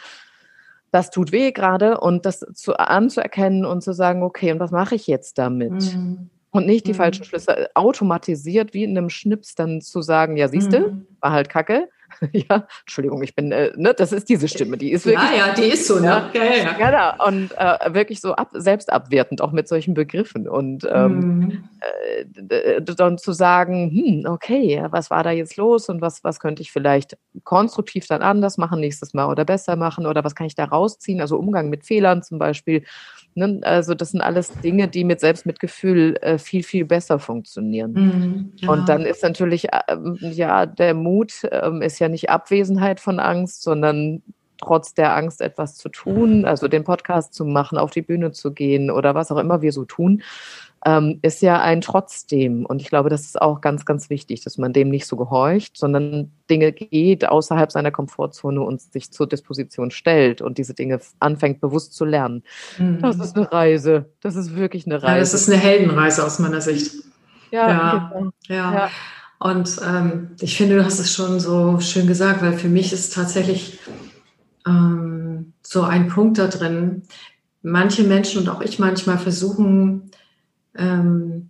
das 0.91 1.10
tut 1.10 1.31
weh 1.31 1.51
gerade 1.51 2.00
und 2.00 2.25
das 2.25 2.45
zu, 2.53 2.75
anzuerkennen 2.75 3.65
und 3.65 3.81
zu 3.81 3.93
sagen, 3.93 4.24
okay, 4.24 4.51
und 4.51 4.60
was 4.60 4.71
mache 4.71 4.95
ich 4.95 5.07
jetzt 5.07 5.38
damit? 5.38 5.71
Mhm. 5.71 6.29
Und 6.51 6.65
nicht 6.65 6.86
die 6.86 6.91
mhm. 6.91 6.98
falschen 6.98 7.24
Schlüsse 7.24 7.69
automatisiert 7.75 8.74
wie 8.74 8.83
in 8.83 8.98
einem 8.98 9.10
Schnips 9.10 9.55
dann 9.55 9.79
zu 9.79 10.01
sagen, 10.01 10.36
ja, 10.36 10.50
siehste, 10.50 10.91
mhm. 10.91 11.07
war 11.21 11.31
halt 11.31 11.50
Kacke, 11.50 11.88
ja, 12.32 12.68
Entschuldigung, 12.82 13.22
ich 13.24 13.36
bin, 13.36 13.51
äh, 13.51 13.72
ne, 13.75 13.94
das 13.94 14.12
ist 14.12 14.30
diese 14.30 14.48
Stimme, 14.48 14.77
die 14.77 14.91
ist 14.91 15.06
wirklich. 15.06 15.32
Ja, 15.32 15.48
ja, 15.48 15.53
die 15.53 15.63
ist 15.63 15.88
so, 15.88 16.00
ne? 16.00 16.30
Ja, 16.34 16.44
ja, 16.44 16.44
ja. 16.44 16.77
ja. 16.80 17.13
Genau. 17.13 17.27
Und 17.27 17.51
äh, 17.58 17.94
wirklich 17.94 18.22
so 18.22 18.34
ab, 18.34 18.50
selbstabwertend, 18.53 19.41
auch 19.41 19.51
mit 19.51 19.68
solchen 19.68 19.94
Begriffen. 19.94 20.48
Und 20.48 20.88
ähm, 20.91 21.20
mhm. 21.20 21.63
äh, 22.50 22.82
dann 22.82 23.18
zu 23.18 23.32
sagen, 23.32 23.91
hm, 23.91 24.32
okay, 24.32 24.86
was 24.89 25.10
war 25.10 25.24
da 25.24 25.32
jetzt 25.32 25.58
los 25.58 25.89
und 25.89 26.01
was, 26.01 26.24
was 26.24 26.39
könnte 26.39 26.62
ich 26.62 26.72
vielleicht 26.72 27.18
konstruktiv 27.44 28.08
dann 28.08 28.22
anders 28.22 28.58
machen 28.58 28.80
nächstes 28.80 29.13
Mal 29.13 29.27
oder 29.27 29.46
besser 29.46 29.75
machen 29.75 30.06
oder 30.06 30.24
was 30.24 30.36
kann 30.36 30.48
ich 30.48 30.56
da 30.56 30.65
rausziehen? 30.65 31.22
Also 31.22 31.38
Umgang 31.38 31.70
mit 31.70 31.86
Fehlern 31.86 32.24
zum 32.24 32.39
Beispiel. 32.39 32.84
Ne? 33.33 33.61
Also 33.63 33.93
das 33.93 34.11
sind 34.11 34.21
alles 34.21 34.51
Dinge, 34.61 34.88
die 34.88 35.03
mit 35.03 35.19
Selbstmitgefühl 35.19 36.17
äh, 36.21 36.38
viel, 36.38 36.63
viel 36.63 36.85
besser 36.85 37.19
funktionieren. 37.19 37.93
Mhm, 37.93 38.51
genau. 38.59 38.73
Und 38.73 38.89
dann 38.89 39.03
ist 39.03 39.23
natürlich, 39.23 39.67
ähm, 39.88 40.17
ja, 40.19 40.65
der 40.65 40.93
Mut 40.93 41.47
ähm, 41.51 41.81
ist 41.81 42.00
ja 42.00 42.09
nicht 42.09 42.29
Abwesenheit 42.29 43.00
von 43.00 43.19
Angst, 43.19 43.63
sondern 43.63 44.21
trotz 44.62 44.94
der 44.94 45.15
Angst 45.15 45.41
etwas 45.41 45.75
zu 45.75 45.89
tun, 45.89 46.46
also 46.46 46.68
den 46.68 46.84
Podcast 46.84 47.34
zu 47.34 47.46
machen, 47.46 47.77
auf 47.77 47.91
die 47.91 48.01
Bühne 48.01 48.32
zu 48.32 48.53
gehen 48.53 48.91
oder 48.91 49.15
was 49.15 49.32
auch 49.32 49.38
immer 49.38 49.62
wir 49.62 49.72
so 49.72 49.86
tun, 49.86 50.22
ähm, 50.86 51.20
ist 51.22 51.41
ja 51.41 51.62
ein 51.62 51.82
Trotzdem. 51.82 52.65
Und 52.65 52.82
ich 52.82 52.89
glaube, 52.89 53.10
das 53.10 53.22
ist 53.22 53.41
auch 53.41 53.62
ganz, 53.62 53.86
ganz 53.86 54.10
wichtig, 54.10 54.44
dass 54.44 54.58
man 54.58 54.74
dem 54.74 54.89
nicht 54.89 55.06
so 55.06 55.15
gehorcht, 55.15 55.77
sondern 55.77 56.32
Dinge 56.50 56.72
geht 56.72 57.27
außerhalb 57.27 57.72
seiner 57.72 57.91
Komfortzone 57.91 58.62
und 58.62 58.82
sich 58.82 59.12
zur 59.12 59.27
Disposition 59.27 59.91
stellt 59.91 60.41
und 60.41 60.58
diese 60.58 60.74
Dinge 60.74 61.00
anfängt 61.20 61.62
bewusst 61.62 61.94
zu 61.94 62.06
lernen. 62.06 62.44
Mhm. 62.80 63.00
Das 63.01 63.18
ist 63.18 63.36
eine 63.36 63.51
Reise. 63.51 64.10
Das 64.22 64.36
ist 64.36 64.56
wirklich 64.56 64.86
eine 64.86 64.96
Reise. 64.96 65.13
Ja, 65.13 65.20
das 65.20 65.34
ist 65.34 65.50
eine 65.50 65.60
Heldenreise 65.60 66.25
aus 66.25 66.39
meiner 66.39 66.62
Sicht. 66.62 66.94
Ja, 67.51 67.70
ja. 67.70 68.12
Genau. 68.13 68.32
ja. 68.48 68.74
ja. 68.74 68.89
Und 69.41 69.82
ähm, 69.84 70.32
ich 70.39 70.56
finde, 70.56 70.75
du 70.75 70.86
hast 70.86 71.00
es 71.00 71.12
schon 71.12 71.39
so 71.39 71.80
schön 71.80 72.06
gesagt, 72.06 72.44
weil 72.44 72.53
für 72.53 72.70
mich 72.70 72.94
ist 72.94 73.15
tatsächlich 73.15 73.80
ähm, 74.65 75.53
so 75.62 75.84
ein 75.84 76.08
Punkt 76.08 76.38
da 76.38 76.48
drin. 76.48 77.03
Manche 77.62 78.03
Menschen 78.03 78.41
und 78.41 78.50
auch 78.50 78.62
ich 78.62 78.80
manchmal 78.80 79.18
versuchen, 79.18 80.12
ähm, 80.75 81.50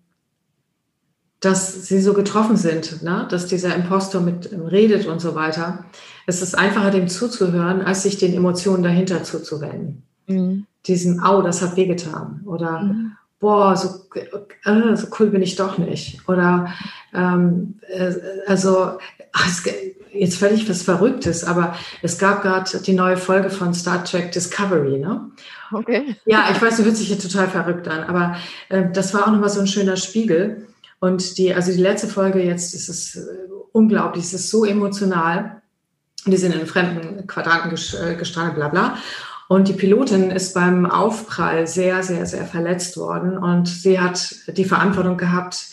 dass 1.40 1.88
sie 1.88 2.02
so 2.02 2.14
getroffen 2.14 2.56
sind, 2.56 3.02
ne? 3.02 3.28
dass 3.30 3.48
dieser 3.48 3.76
Impostor 3.76 4.22
mit 4.22 4.52
ähm, 4.52 4.66
redet 4.66 5.08
und 5.08 5.20
so 5.20 5.36
weiter. 5.36 5.86
Es 6.28 6.42
ist 6.42 6.58
einfacher, 6.58 6.92
dem 6.92 7.08
zuzuhören, 7.08 7.82
als 7.82 8.04
sich 8.04 8.18
den 8.18 8.34
Emotionen 8.34 8.84
dahinter 8.84 9.24
zuzuwenden. 9.24 10.04
Mhm. 10.28 10.68
Diesen, 10.86 11.20
au, 11.22 11.42
das 11.42 11.62
hat 11.62 11.76
wehgetan. 11.76 12.42
Oder, 12.46 12.82
mhm. 12.82 13.12
Boah, 13.42 13.76
so, 13.76 14.06
äh, 14.16 14.96
so 14.96 15.08
cool 15.20 15.28
bin 15.28 15.42
ich 15.42 15.58
doch 15.58 15.78
nicht. 15.78 16.28
Oder, 16.30 16.72
ähm, 17.14 17.80
äh, 17.90 18.14
also, 18.48 19.00
ach, 19.34 19.50
jetzt 20.14 20.38
völlig 20.38 20.70
was 20.70 20.84
Verrücktes, 20.84 21.44
aber 21.44 21.76
es 22.02 22.18
gab 22.18 22.44
gerade 22.44 22.80
die 22.80 22.94
neue 22.94 23.18
Folge 23.18 23.50
von 23.50 23.74
Star 23.74 24.04
Trek 24.06 24.32
Discovery, 24.32 25.00
ne? 25.00 25.32
Okay. 25.74 26.16
Ja, 26.26 26.50
ich 26.52 26.62
weiß, 26.62 26.78
du 26.78 26.86
hört 26.86 26.96
sich 26.96 27.08
hier 27.08 27.20
total 27.20 27.50
verrückt 27.50 27.88
an, 27.88 28.04
aber 28.04 28.38
äh, 28.70 28.92
das 28.94 29.14
war 29.14 29.24
auch 29.24 29.32
nochmal 29.32 29.50
so 29.50 29.60
ein 29.60 29.68
schöner 29.68 29.98
Spiegel. 29.98 30.68
Und 31.00 31.38
die, 31.38 31.54
also 31.54 31.72
die 31.72 31.82
letzte 31.82 32.08
Folge 32.08 32.44
jetzt, 32.44 32.76
ist 32.76 32.90
es 32.90 33.16
äh, 33.16 33.26
unglaublich, 33.72 34.26
es 34.26 34.34
ist 34.34 34.50
so 34.52 34.66
emotional. 34.66 35.62
Die 36.28 36.38
sind 36.38 36.54
in 36.54 36.68
fremden 36.68 37.26
Quadranten 37.26 37.72
äh, 37.72 38.16
gestrandet, 38.16 38.56
bla 38.56 38.68
bla. 38.68 38.98
Und 39.52 39.68
die 39.68 39.74
Pilotin 39.74 40.32
ist 40.32 40.54
beim 40.54 40.86
Aufprall 40.86 41.68
sehr, 41.68 42.04
sehr, 42.04 42.26
sehr 42.26 42.46
verletzt 42.46 42.96
worden. 42.96 43.38
Und 43.38 43.68
sie 43.68 44.00
hat 44.00 44.34
die 44.48 44.64
Verantwortung 44.64 45.18
gehabt, 45.18 45.66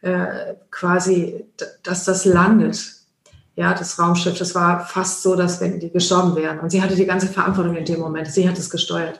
äh, 0.00 0.54
quasi, 0.70 1.44
dass 1.82 2.06
das 2.06 2.24
landet 2.24 2.90
ja, 3.54 3.74
das 3.74 3.98
Raumschiff, 3.98 4.38
das 4.38 4.54
war 4.54 4.80
fast 4.80 5.22
so, 5.22 5.36
dass 5.36 5.60
wenn 5.60 5.78
die 5.78 5.90
gestorben 5.90 6.36
wären. 6.36 6.58
Und 6.60 6.70
sie 6.70 6.80
hatte 6.80 6.96
die 6.96 7.04
ganze 7.04 7.26
Verantwortung 7.26 7.76
in 7.76 7.84
dem 7.84 8.00
Moment. 8.00 8.28
Sie 8.28 8.48
hat 8.48 8.56
es 8.56 8.70
gesteuert. 8.70 9.18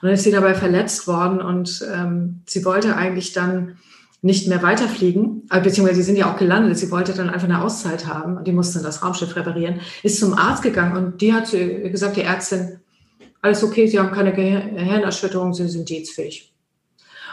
Und 0.00 0.06
dann 0.06 0.12
ist 0.12 0.22
sie 0.22 0.30
dabei 0.30 0.54
verletzt 0.54 1.08
worden 1.08 1.40
und 1.40 1.84
ähm, 1.92 2.42
sie 2.46 2.64
wollte 2.64 2.96
eigentlich 2.96 3.32
dann 3.32 3.78
nicht 4.22 4.46
mehr 4.46 4.62
weiterfliegen, 4.62 5.48
äh, 5.50 5.60
beziehungsweise 5.60 6.02
sie 6.02 6.06
sind 6.06 6.18
ja 6.18 6.32
auch 6.32 6.38
gelandet. 6.38 6.78
Sie 6.78 6.92
wollte 6.92 7.14
dann 7.14 7.30
einfach 7.30 7.48
eine 7.48 7.64
Auszeit 7.64 8.06
haben 8.06 8.36
und 8.36 8.46
die 8.46 8.52
musste 8.52 8.74
dann 8.74 8.84
das 8.84 9.02
Raumschiff 9.02 9.34
reparieren, 9.34 9.80
ist 10.04 10.20
zum 10.20 10.34
Arzt 10.34 10.62
gegangen 10.62 10.96
und 10.96 11.20
die 11.20 11.32
hat 11.32 11.50
gesagt, 11.50 12.16
die 12.16 12.22
Ärztin, 12.22 12.78
alles 13.42 13.64
okay, 13.64 13.86
Sie 13.86 13.98
haben 13.98 14.12
keine 14.12 14.32
Gehirnerschütterung, 14.32 15.54
Sie 15.54 15.68
sind 15.68 15.88
dienstfähig. 15.88 16.52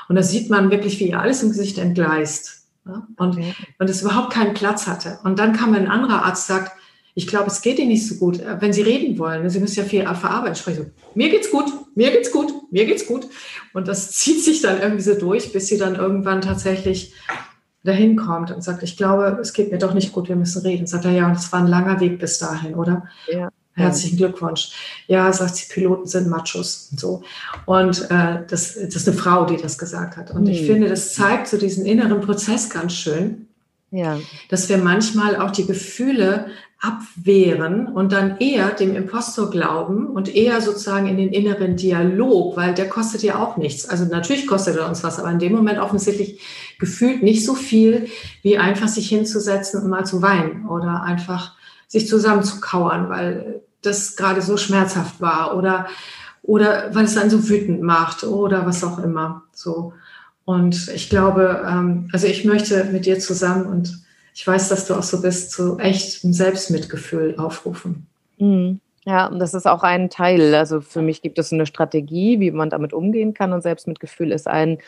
Und 0.10 0.16
da 0.16 0.24
sieht 0.24 0.50
man 0.50 0.72
wirklich, 0.72 1.00
wie 1.00 1.10
ihr 1.10 1.20
alles 1.20 1.44
im 1.44 1.50
Gesicht 1.50 1.78
entgleist. 1.78 2.68
Und, 2.86 3.38
okay. 3.38 3.54
und 3.80 3.90
es 3.90 4.02
überhaupt 4.02 4.32
keinen 4.32 4.54
Platz 4.54 4.88
hatte. 4.88 5.20
Und 5.24 5.40
dann 5.40 5.54
kam 5.54 5.74
ein 5.74 5.90
anderer 5.90 6.24
Arzt, 6.24 6.48
sagt, 6.48 6.72
ich 7.16 7.26
glaube, 7.26 7.48
es 7.48 7.62
geht 7.62 7.80
Ihnen 7.80 7.90
nicht 7.90 8.08
so 8.08 8.16
gut, 8.16 8.40
äh, 8.40 8.62
wenn 8.62 8.74
Sie 8.74 8.84
reden 8.84 9.18
wollen. 9.18 9.50
Sie 9.50 9.60
müssen 9.60 9.80
ja 9.80 9.86
viel 9.86 10.04
verarbeiten. 10.04 10.54
Ich 10.54 10.60
spreche 10.60 10.84
so, 10.84 10.86
mir 11.16 11.30
geht's 11.30 11.50
gut, 11.50 11.66
mir 11.96 12.12
geht's 12.12 12.32
gut, 12.32 12.54
mir 12.72 12.86
geht's 12.86 13.08
gut. 13.08 13.28
Und 13.74 13.88
das 13.88 14.12
zieht 14.14 14.44
sich 14.44 14.62
dann 14.62 14.80
irgendwie 14.80 15.02
so 15.02 15.16
durch, 15.16 15.52
bis 15.52 15.68
sie 15.68 15.78
dann 15.78 15.96
irgendwann 15.96 16.42
tatsächlich 16.42 17.14
dahin 17.84 18.18
kommt 18.18 18.52
und 18.52 18.64
sagt, 18.64 18.84
ich 18.84 18.98
glaube, 18.98 19.40
es 19.42 19.54
geht 19.54 19.72
mir 19.72 19.80
doch 19.80 19.96
nicht 19.96 20.14
gut, 20.14 20.30
wir 20.30 20.36
müssen 20.36 20.62
reden. 20.62 20.86
Sagt 20.86 21.06
er, 21.06 21.12
ja, 21.12 21.28
und 21.28 21.38
es 21.38 21.52
war 21.52 21.60
ein 21.60 21.68
langer 21.68 22.00
Weg 22.00 22.20
bis 22.20 22.38
dahin, 22.38 22.76
oder? 22.76 23.08
Ja. 23.28 23.50
Herzlichen 23.78 24.18
Glückwunsch. 24.18 24.72
Ja, 25.08 25.32
sagt 25.32 25.56
sie, 25.56 25.72
Piloten 25.72 26.08
sind 26.08 26.28
Machos 26.28 26.90
und 26.92 27.00
so. 27.00 27.22
Und 27.66 28.10
äh, 28.10 28.40
das, 28.48 28.74
das 28.74 28.96
ist 28.96 29.08
eine 29.08 29.18
Frau, 29.18 29.46
die 29.46 29.58
das 29.58 29.78
gesagt 29.78 30.18
hat. 30.18 30.32
Und 30.32 30.44
mhm. 30.44 30.50
ich 30.50 30.66
finde, 30.66 30.90
das 30.90 31.14
zeigt 31.14 31.48
so 31.48 31.58
diesen 31.58 31.86
inneren 31.86 32.22
Prozess 32.22 32.72
ganz 32.72 32.94
schön, 32.94 33.48
ja. 33.92 34.20
dass 34.50 34.68
wir 34.68 34.80
manchmal 34.80 35.36
auch 35.36 35.52
die 35.52 35.68
Gefühle 35.68 36.48
abwehren 36.80 37.88
und 37.88 38.12
dann 38.12 38.38
eher 38.38 38.70
dem 38.70 38.96
Impostor 38.96 39.50
glauben 39.50 40.08
und 40.08 40.34
eher 40.36 40.62
sozusagen 40.62 41.08
in 41.08 41.18
den 41.18 41.30
inneren 41.30 41.76
Dialog, 41.76 42.56
weil 42.56 42.76
der 42.76 42.88
kostet 42.88 43.24
ja 43.24 43.42
auch 43.42 43.58
nichts. 43.58 43.88
Also 43.88 44.06
natürlich 44.06 44.46
kostet 44.46 44.78
er 44.78 44.88
uns 44.88 45.04
was, 45.04 45.20
aber 45.20 45.32
in 45.32 45.40
dem 45.40 45.54
Moment 45.54 45.80
offensichtlich 45.80 46.40
gefühlt 46.80 47.24
nicht 47.24 47.44
so 47.46 47.56
viel, 47.56 48.08
wie 48.44 48.60
einfach 48.60 48.88
sich 48.88 49.10
hinzusetzen 49.10 49.82
und 49.82 49.90
mal 49.90 50.06
zu 50.06 50.22
weinen 50.22 50.68
oder 50.68 51.02
einfach 51.02 51.56
sich 51.88 52.08
zusammenzukauern, 52.08 53.10
weil 53.10 53.62
das 53.82 54.16
gerade 54.16 54.42
so 54.42 54.58
schmerzhaft 54.58 55.22
war 55.22 55.56
oder, 55.56 55.88
oder 56.42 56.94
weil 56.94 57.06
es 57.06 57.18
einen 57.18 57.30
so 57.30 57.50
wütend 57.50 57.82
macht 57.82 58.24
oder 58.24 58.66
was 58.66 58.84
auch 58.84 59.00
immer. 59.00 59.44
So. 59.54 59.94
Und 60.46 60.88
ich 60.90 61.10
glaube, 61.10 61.66
ähm, 61.68 62.10
also 62.14 62.28
ich 62.28 62.46
möchte 62.46 62.84
mit 62.86 63.06
dir 63.06 63.20
zusammen 63.20 63.66
und 63.66 64.06
ich 64.34 64.46
weiß, 64.46 64.70
dass 64.70 64.86
du 64.86 64.94
auch 64.94 65.04
so 65.04 65.22
bist, 65.22 65.52
zu 65.52 65.78
echtem 65.80 66.32
Selbstmitgefühl 66.32 67.36
aufrufen. 67.38 68.08
Mhm. 68.38 68.80
Ja, 69.08 69.28
und 69.28 69.40
das 69.40 69.54
ist 69.54 69.66
auch 69.66 69.84
ein 69.84 70.10
Teil. 70.10 70.54
Also 70.54 70.82
für 70.82 71.02
mich 71.02 71.22
gibt 71.22 71.40
es 71.40 71.54
eine 71.54 71.66
Strategie, 71.66 72.42
wie 72.42 72.52
man 72.52 72.70
damit 72.70 72.92
umgehen 72.92 73.34
kann. 73.34 73.54
Und 73.54 73.62
Selbstmitgefühl 73.62 74.34
ist 74.34 74.50
ein 74.50 74.80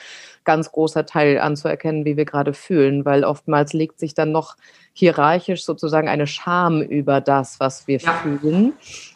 ganz 0.44 0.74
großer 0.74 1.06
Teil 1.06 1.40
anzuerkennen, 1.40 2.04
wie 2.04 2.18
wir 2.18 2.26
gerade 2.26 2.54
fühlen, 2.54 3.06
weil 3.06 3.24
oftmals 3.24 3.72
legt 3.72 3.98
sich 3.98 4.16
dann 4.16 4.34
noch 4.34 4.58
hierarchisch 4.92 5.64
sozusagen 5.64 6.10
eine 6.10 6.28
Scham 6.28 6.82
über 6.82 7.22
das, 7.22 7.62
was 7.62 7.88
wir 7.88 8.00
ja. 8.00 8.12
fühlen. 8.12 8.74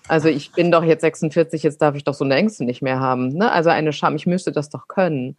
Also 0.08 0.30
ich 0.30 0.54
bin 0.54 0.72
doch 0.72 0.86
jetzt 0.86 1.02
46, 1.02 1.63
jetzt 1.63 1.82
darf 1.82 1.96
ich 1.96 2.06
doch 2.06 2.13
so 2.13 2.24
eine 2.24 2.36
Ängste 2.36 2.63
nicht 2.63 2.82
mehr 2.82 3.02
haben. 3.02 3.28
Ne? 3.28 3.52
Also 3.52 3.72
eine 3.72 3.92
Scham, 3.92 4.16
ich 4.16 4.26
müsste 4.26 4.54
das 4.54 4.70
doch 4.70 4.88
können. 4.88 5.36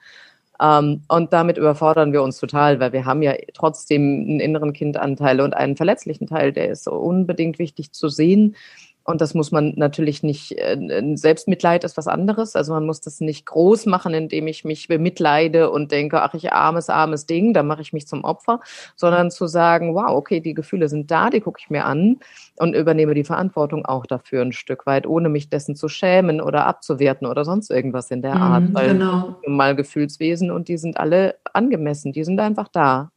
Ähm, 0.61 1.05
und 1.09 1.33
damit 1.33 1.57
überfordern 1.57 2.13
wir 2.13 2.23
uns 2.23 2.39
total, 2.39 2.81
weil 2.81 2.93
wir 2.93 3.07
haben 3.07 3.23
ja 3.23 3.33
trotzdem 3.55 4.03
einen 4.03 4.41
inneren 4.41 4.75
Kindanteil 4.75 5.41
und 5.41 5.55
einen 5.55 5.77
verletzlichen 5.77 6.27
Teil, 6.27 6.53
der 6.53 6.69
ist 6.69 6.87
unbedingt 6.87 7.59
wichtig 7.59 7.93
zu 7.93 8.11
sehen 8.11 8.57
und 9.05 9.21
das 9.21 9.35
muss 9.35 9.53
man 9.53 9.75
natürlich 9.77 10.23
nicht, 10.23 10.53
äh, 10.53 11.13
Selbstmitleid 11.15 11.85
ist 11.85 11.99
was 11.99 12.09
anderes. 12.09 12.57
Also 12.57 12.73
man 12.73 12.87
muss 12.87 13.03
das 13.03 13.21
nicht 13.21 13.45
groß 13.45 13.85
machen, 13.85 14.15
indem 14.15 14.47
ich 14.47 14.65
mich 14.65 14.89
bemitleide 14.89 15.71
und 15.71 15.93
denke, 15.93 16.23
ach, 16.23 16.33
ich 16.33 16.53
armes, 16.55 16.89
armes 16.89 17.27
Ding, 17.27 17.53
da 17.53 17.63
mache 17.63 17.83
ich 17.83 17.93
mich 17.93 18.07
zum 18.07 18.25
Opfer, 18.25 18.61
sondern 18.97 19.31
zu 19.31 19.47
sagen, 19.47 19.95
wow, 19.95 20.09
okay, 20.09 20.41
die 20.41 20.55
Gefühle 20.55 20.89
sind 20.89 21.11
da, 21.11 21.29
die 21.29 21.41
gucke 21.41 21.61
ich 21.61 21.69
mir 21.69 21.85
an 21.85 22.19
und 22.57 22.75
übernehme 22.75 23.13
die 23.13 23.25
Verantwortung 23.25 23.85
auch 23.85 24.07
dafür 24.07 24.41
ein 24.41 24.53
Stück 24.53 24.87
weit, 24.87 25.07
ohne 25.07 25.29
mich 25.29 25.51
dessen 25.51 25.77
zu 25.77 25.89
schämen 25.89 26.41
oder 26.41 26.67
abzuwerten 26.67 27.27
oder 27.27 27.45
sonst 27.45 27.71
irgendwas 27.71 28.11
in 28.11 28.23
der 28.23 28.37
Art. 28.37 28.71
Mm, 28.71 28.75
weil 28.75 28.89
genau. 28.89 29.37
mal 29.47 29.77
Gefühlswesen 29.77 30.51
und 30.51 30.69
die 30.69 30.79
sind 30.79 30.97
alle 30.97 31.37
angemessen, 31.53 32.13
die 32.13 32.25
sind 32.25 32.41
einfach 32.41 32.69
da. 32.69 33.11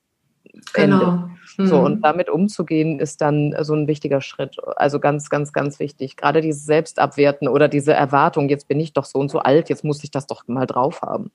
Genau. 0.74 1.02
Ende. 1.02 1.38
So, 1.60 1.80
und 1.80 1.98
mhm. 1.98 2.02
damit 2.04 2.30
umzugehen, 2.30 3.00
ist 3.00 3.20
dann 3.20 3.56
so 3.62 3.74
ein 3.74 3.88
wichtiger 3.88 4.22
Schritt. 4.22 4.58
Also 4.76 5.00
ganz, 5.00 5.30
ganz, 5.30 5.54
ganz 5.54 5.80
wichtig. 5.80 6.16
Gerade 6.16 6.42
dieses 6.42 6.66
Selbstabwerten 6.66 7.48
oder 7.48 7.68
diese 7.68 7.94
Erwartung, 7.94 8.48
jetzt 8.48 8.68
bin 8.68 8.80
ich 8.80 8.94
doch 8.94 9.06
so 9.06 9.18
und 9.18 9.30
so 9.30 9.40
alt, 9.40 9.68
jetzt 9.70 9.84
muss 9.84 10.04
ich 10.04 10.12
das 10.12 10.28
doch 10.28 10.48
mal 10.48 10.68
drauf 10.68 11.02
haben. 11.02 11.32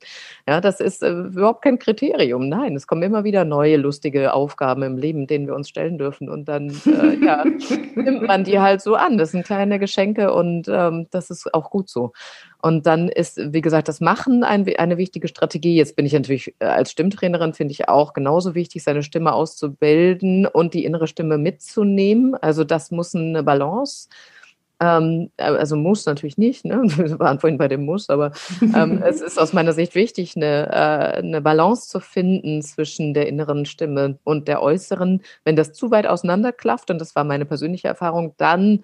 Ja, 0.49 0.61
das 0.61 0.79
ist 0.79 1.03
äh, 1.03 1.11
überhaupt 1.11 1.63
kein 1.63 1.81
Kriterium. 1.81 2.49
Nein, 2.49 2.77
es 2.77 2.87
kommen 2.87 3.03
immer 3.03 3.25
wieder 3.25 3.45
neue, 3.45 3.77
lustige 3.77 4.33
Aufgaben 4.33 4.85
im 4.85 4.97
Leben, 4.97 5.27
denen 5.27 5.49
wir 5.49 5.57
uns 5.57 5.69
stellen 5.69 5.99
dürfen. 5.99 6.29
Und 6.29 6.45
dann 6.47 6.71
äh, 6.87 7.17
ja, 7.25 7.45
nimmt 7.97 8.23
man 8.23 8.45
die 8.45 8.61
halt 8.61 8.81
so 8.81 8.95
an. 8.95 9.19
Das 9.19 9.33
sind 9.33 9.45
kleine 9.45 9.81
Geschenke 9.81 10.33
und 10.33 10.69
ähm, 10.69 11.09
das 11.11 11.31
ist 11.31 11.53
auch 11.53 11.71
gut 11.71 11.89
so. 11.89 12.13
Und 12.63 12.87
dann 12.87 13.09
ist, 13.09 13.41
wie 13.53 13.61
gesagt, 13.61 13.89
das 13.89 14.01
Machen 14.01 14.45
ein, 14.45 14.67
eine 14.79 14.97
wichtige 14.97 15.29
Strategie. 15.29 15.75
Jetzt 15.75 15.97
bin 15.97 16.07
ich 16.07 16.13
natürlich 16.13 16.55
äh, 16.61 16.65
als 16.67 16.93
Stimmtrainerin, 16.93 17.55
finde 17.55 17.73
ich 17.73 17.89
auch 17.89 18.13
genauso 18.13 18.55
wichtig, 18.55 18.85
seine 18.85 19.03
Stimme 19.03 19.33
auszubilden 19.33 20.47
und 20.47 20.73
die 20.73 20.85
innere 20.85 21.09
Stimme 21.09 21.39
mitzunehmen. 21.39 22.35
Also 22.37 22.63
das 22.63 22.91
muss 22.93 23.15
eine 23.15 23.43
Balance 23.43 24.09
ähm, 24.83 25.31
äh, 25.37 25.45
also 25.45 25.77
muss 25.77 26.07
natürlich 26.07 26.39
nicht, 26.39 26.65
ne? 26.65 26.83
wir 26.85 27.19
waren 27.21 27.39
vorhin 27.39 27.59
bei 27.59 27.69
dem 27.69 27.85
Muss, 27.85 28.11
aber 28.11 28.33
ähm, 28.75 29.01
es 29.07 29.21
ist 29.21 29.39
aus 29.39 29.53
meiner 29.53 29.73
Sicht 29.73 29.95
wichtig, 29.95 30.35
eine, 30.37 30.69
äh, 30.71 31.19
eine 31.19 31.41
Balance 31.41 31.89
zu 31.89 32.01
finden 32.01 32.63
zwischen 32.63 33.15
der 33.15 33.29
inneren 33.29 33.65
Stimme 33.65 34.19
und 34.25 34.49
der 34.49 34.61
äußeren. 34.61 35.23
Wenn 35.45 35.57
das 35.57 35.73
zu 35.73 35.93
weit 35.93 36.07
auseinanderklafft, 36.07 36.91
und 36.91 37.01
das 37.01 37.15
war 37.15 37.23
meine 37.23 37.45
persönliche 37.45 37.87
Erfahrung, 37.87 38.35
dann 38.39 38.83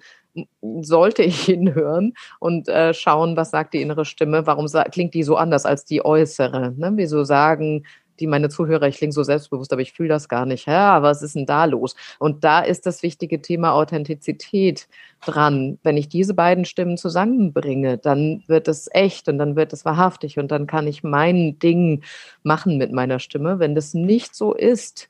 sollte 0.81 1.23
ich 1.23 1.41
hinhören 1.45 2.13
und 2.39 2.67
äh, 2.67 2.93
schauen, 2.93 3.35
was 3.35 3.51
sagt 3.51 3.73
die 3.73 3.81
innere 3.81 4.05
Stimme, 4.05 4.45
warum 4.45 4.67
klingt 4.91 5.13
die 5.13 5.23
so 5.23 5.35
anders 5.35 5.65
als 5.65 5.85
die 5.85 6.03
äußere. 6.03 6.73
Ne? 6.77 6.91
Wieso 6.95 7.23
sagen 7.23 7.83
die 8.19 8.27
meine 8.27 8.49
Zuhörer, 8.49 8.87
ich 8.87 8.97
klinge 8.97 9.13
so 9.13 9.23
selbstbewusst, 9.23 9.71
aber 9.71 9.81
ich 9.81 9.93
fühle 9.93 10.09
das 10.09 10.29
gar 10.29 10.45
nicht. 10.45 10.67
Ja, 10.67 11.01
was 11.01 11.21
ist 11.21 11.35
denn 11.35 11.45
da 11.45 11.65
los? 11.65 11.95
Und 12.19 12.43
da 12.43 12.59
ist 12.59 12.85
das 12.85 13.03
wichtige 13.03 13.41
Thema 13.41 13.73
Authentizität 13.73 14.87
dran. 15.21 15.79
Wenn 15.83 15.97
ich 15.97 16.09
diese 16.09 16.33
beiden 16.33 16.65
Stimmen 16.65 16.97
zusammenbringe, 16.97 17.97
dann 17.97 18.43
wird 18.47 18.67
es 18.67 18.89
echt 18.91 19.27
und 19.27 19.37
dann 19.37 19.55
wird 19.55 19.73
es 19.73 19.85
wahrhaftig 19.85 20.37
und 20.37 20.51
dann 20.51 20.67
kann 20.67 20.87
ich 20.87 21.03
mein 21.03 21.59
Ding 21.59 22.03
machen 22.43 22.77
mit 22.77 22.91
meiner 22.91 23.19
Stimme. 23.19 23.59
Wenn 23.59 23.75
das 23.75 23.93
nicht 23.93 24.35
so 24.35 24.53
ist, 24.53 25.09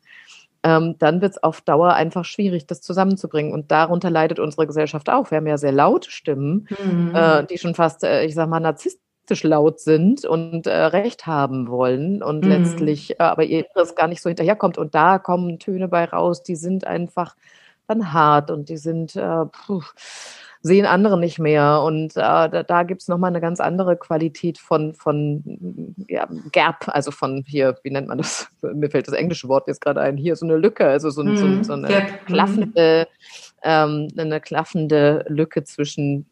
ähm, 0.63 0.95
dann 0.99 1.21
wird 1.21 1.33
es 1.33 1.43
auf 1.43 1.61
Dauer 1.61 1.93
einfach 1.93 2.25
schwierig, 2.25 2.67
das 2.67 2.81
zusammenzubringen. 2.81 3.53
Und 3.53 3.71
darunter 3.71 4.09
leidet 4.09 4.39
unsere 4.39 4.67
Gesellschaft 4.67 5.09
auch. 5.09 5.31
Wir 5.31 5.37
haben 5.37 5.47
ja 5.47 5.57
sehr 5.57 5.71
laute 5.71 6.11
Stimmen, 6.11 6.67
mhm. 6.83 7.15
äh, 7.15 7.45
die 7.45 7.57
schon 7.57 7.75
fast, 7.75 8.03
äh, 8.03 8.25
ich 8.25 8.35
sag 8.35 8.49
mal, 8.49 8.59
narzisstisch 8.59 9.43
laut 9.43 9.79
sind 9.79 10.25
und 10.25 10.67
äh, 10.67 10.75
Recht 10.75 11.27
haben 11.27 11.69
wollen 11.69 12.21
und 12.23 12.43
mhm. 12.43 12.49
letztlich 12.49 13.19
äh, 13.19 13.23
aber 13.23 13.43
ihr 13.43 13.65
Inneres 13.65 13.95
gar 13.95 14.07
nicht 14.07 14.21
so 14.21 14.29
hinterherkommt. 14.29 14.77
Und 14.77 14.95
da 14.95 15.19
kommen 15.19 15.59
Töne 15.59 15.87
bei 15.87 16.05
raus, 16.05 16.43
die 16.43 16.55
sind 16.55 16.85
einfach 16.85 17.35
dann 17.87 18.13
hart 18.13 18.51
und 18.51 18.69
die 18.69 18.77
sind, 18.77 19.15
äh, 19.15 19.45
puh, 19.45 19.83
sehen 20.61 20.85
andere 20.85 21.17
nicht 21.19 21.39
mehr. 21.39 21.81
Und 21.83 22.15
äh, 22.17 22.49
da, 22.49 22.63
da 22.63 22.83
gibt 22.83 23.01
es 23.01 23.07
nochmal 23.07 23.29
eine 23.29 23.41
ganz 23.41 23.59
andere 23.59 23.97
Qualität 23.97 24.57
von, 24.57 24.93
von 24.93 25.95
ja, 26.07 26.27
Gap, 26.51 26.87
also 26.87 27.11
von 27.11 27.43
hier, 27.47 27.77
wie 27.83 27.91
nennt 27.91 28.07
man 28.07 28.17
das? 28.17 28.49
Mir 28.61 28.89
fällt 28.89 29.07
das 29.07 29.15
englische 29.15 29.47
Wort 29.47 29.67
jetzt 29.67 29.81
gerade 29.81 30.01
ein, 30.01 30.17
hier 30.17 30.35
so 30.35 30.45
eine 30.45 30.57
Lücke, 30.57 30.85
also 30.85 31.09
so, 31.09 31.23
mm, 31.23 31.37
so, 31.37 31.45
mhm. 31.45 31.63
so 31.63 31.73
eine. 31.73 31.87
Mhm. 31.87 32.25
klaffende, 32.25 33.07
ähm, 33.63 34.07
eine 34.17 34.41
klaffende 34.41 35.25
Lücke 35.27 35.63
zwischen 35.63 36.25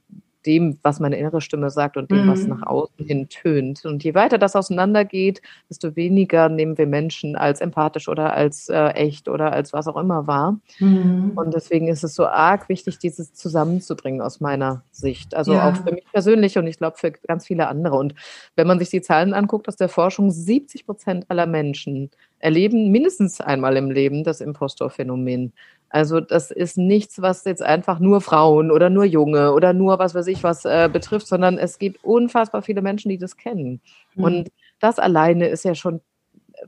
dem, 0.47 0.79
was 0.81 0.99
meine 0.99 1.17
innere 1.17 1.41
Stimme 1.41 1.69
sagt 1.69 1.97
und 1.97 2.10
dem, 2.10 2.25
mhm. 2.25 2.31
was 2.31 2.47
nach 2.47 2.63
außen 2.63 3.05
hin 3.05 3.27
tönt. 3.29 3.86
Und 3.86 4.03
je 4.03 4.15
weiter 4.15 4.38
das 4.38 4.55
auseinandergeht, 4.55 5.41
desto 5.69 5.95
weniger 5.95 6.49
nehmen 6.49 6.77
wir 6.77 6.88
Menschen 6.88 7.36
als 7.36 7.60
empathisch 7.62 8.07
oder 8.07 8.33
als 8.33 8.69
äh, 8.69 8.88
echt 8.91 9.27
oder 9.27 9.51
als 9.51 9.73
was 9.73 9.88
auch 9.88 9.97
immer 9.97 10.25
wahr. 10.25 10.57
Mhm. 10.79 11.33
Und 11.36 11.53
deswegen 11.53 11.89
ist 11.89 12.03
es 12.03 12.15
so 12.15 12.25
arg 12.25 12.69
wichtig, 12.69 12.97
dieses 12.97 13.33
zusammenzubringen 13.33 14.21
aus 14.21 14.39
meiner 14.39 14.83
Sicht. 14.91 15.36
Also 15.36 15.53
ja. 15.53 15.69
auch 15.69 15.75
für 15.75 15.91
mich 15.91 16.05
persönlich 16.12 16.57
und 16.57 16.65
ich 16.65 16.77
glaube 16.77 16.97
für 16.97 17.12
ganz 17.12 17.45
viele 17.45 17.67
andere. 17.67 17.97
Und 17.97 18.15
wenn 18.55 18.67
man 18.67 18.79
sich 18.79 18.89
die 18.89 19.01
Zahlen 19.01 19.33
anguckt 19.33 19.67
aus 19.67 19.75
der 19.75 19.89
Forschung, 19.89 20.31
70 20.31 20.86
Prozent 20.86 21.25
aller 21.27 21.45
Menschen 21.45 22.10
erleben 22.39 22.91
mindestens 22.91 23.41
einmal 23.41 23.77
im 23.77 23.89
Leben 23.91 24.23
das 24.23 24.41
Impostorphänomen. 24.41 25.53
Also 25.89 26.19
das 26.19 26.52
ist 26.52 26.78
nichts, 26.78 27.21
was 27.21 27.45
jetzt 27.45 27.63
einfach 27.63 28.00
nur 28.00 28.21
Frauen 28.21 28.71
oder 28.71 28.89
nur 28.89 29.06
Junge 29.06 29.54
oder 29.54 29.73
nur 29.73 30.00
was 30.00 30.13
weiß 30.13 30.28
ich 30.28 30.43
was 30.43 30.65
äh, 30.65 30.89
betrifft, 30.91 31.28
sondern 31.28 31.58
es 31.58 31.80
gibt 31.80 32.04
unfassbar 32.04 32.62
viele 32.62 32.82
Menschen, 32.82 33.10
die 33.10 33.17
das 33.17 33.38
kennen. 33.38 33.82
Mhm. 34.15 34.23
Und 34.23 34.52
das 34.80 35.00
alleine 35.00 35.47
ist 35.47 35.63
ja 35.63 35.76
schon 35.76 36.02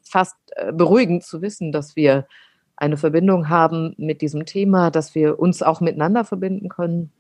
fast 0.02 0.36
äh, 0.56 0.72
beruhigend 0.72 1.24
zu 1.24 1.42
wissen, 1.42 1.72
dass 1.72 1.96
wir 1.96 2.28
eine 2.78 2.96
Verbindung 2.96 3.50
haben 3.50 3.94
mit 3.98 4.22
diesem 4.22 4.46
Thema, 4.46 4.90
dass 4.90 5.16
wir 5.16 5.38
uns 5.38 5.62
auch 5.62 5.82
miteinander 5.82 6.24
verbinden 6.24 6.70
können. 6.70 7.12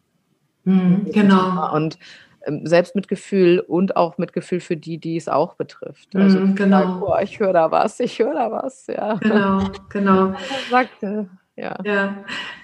Mhm, 0.63 1.09
genau. 1.11 1.75
Und 1.75 1.99
ähm, 2.45 2.65
Selbstmitgefühl 2.65 3.59
und 3.59 3.97
auch 3.97 4.17
Mitgefühl 4.17 4.61
für 4.61 4.77
die, 4.77 4.97
die 4.97 5.17
es 5.17 5.27
auch 5.27 5.55
betrifft. 5.55 6.15
Also 6.15 6.39
mm, 6.39 6.55
genau. 6.55 6.79
Sagen, 6.79 6.99
boah, 7.01 7.21
ich 7.21 7.39
höre 7.39 7.51
da 7.51 7.71
was, 7.71 7.99
ich 7.99 8.19
höre 8.19 8.33
da 8.33 8.51
was, 8.51 8.87
ja. 8.87 9.15
Genau, 9.15 9.69
genau. 9.89 10.33
Sagte, 10.69 11.29
ja. 11.59 11.75
ja 11.83 12.15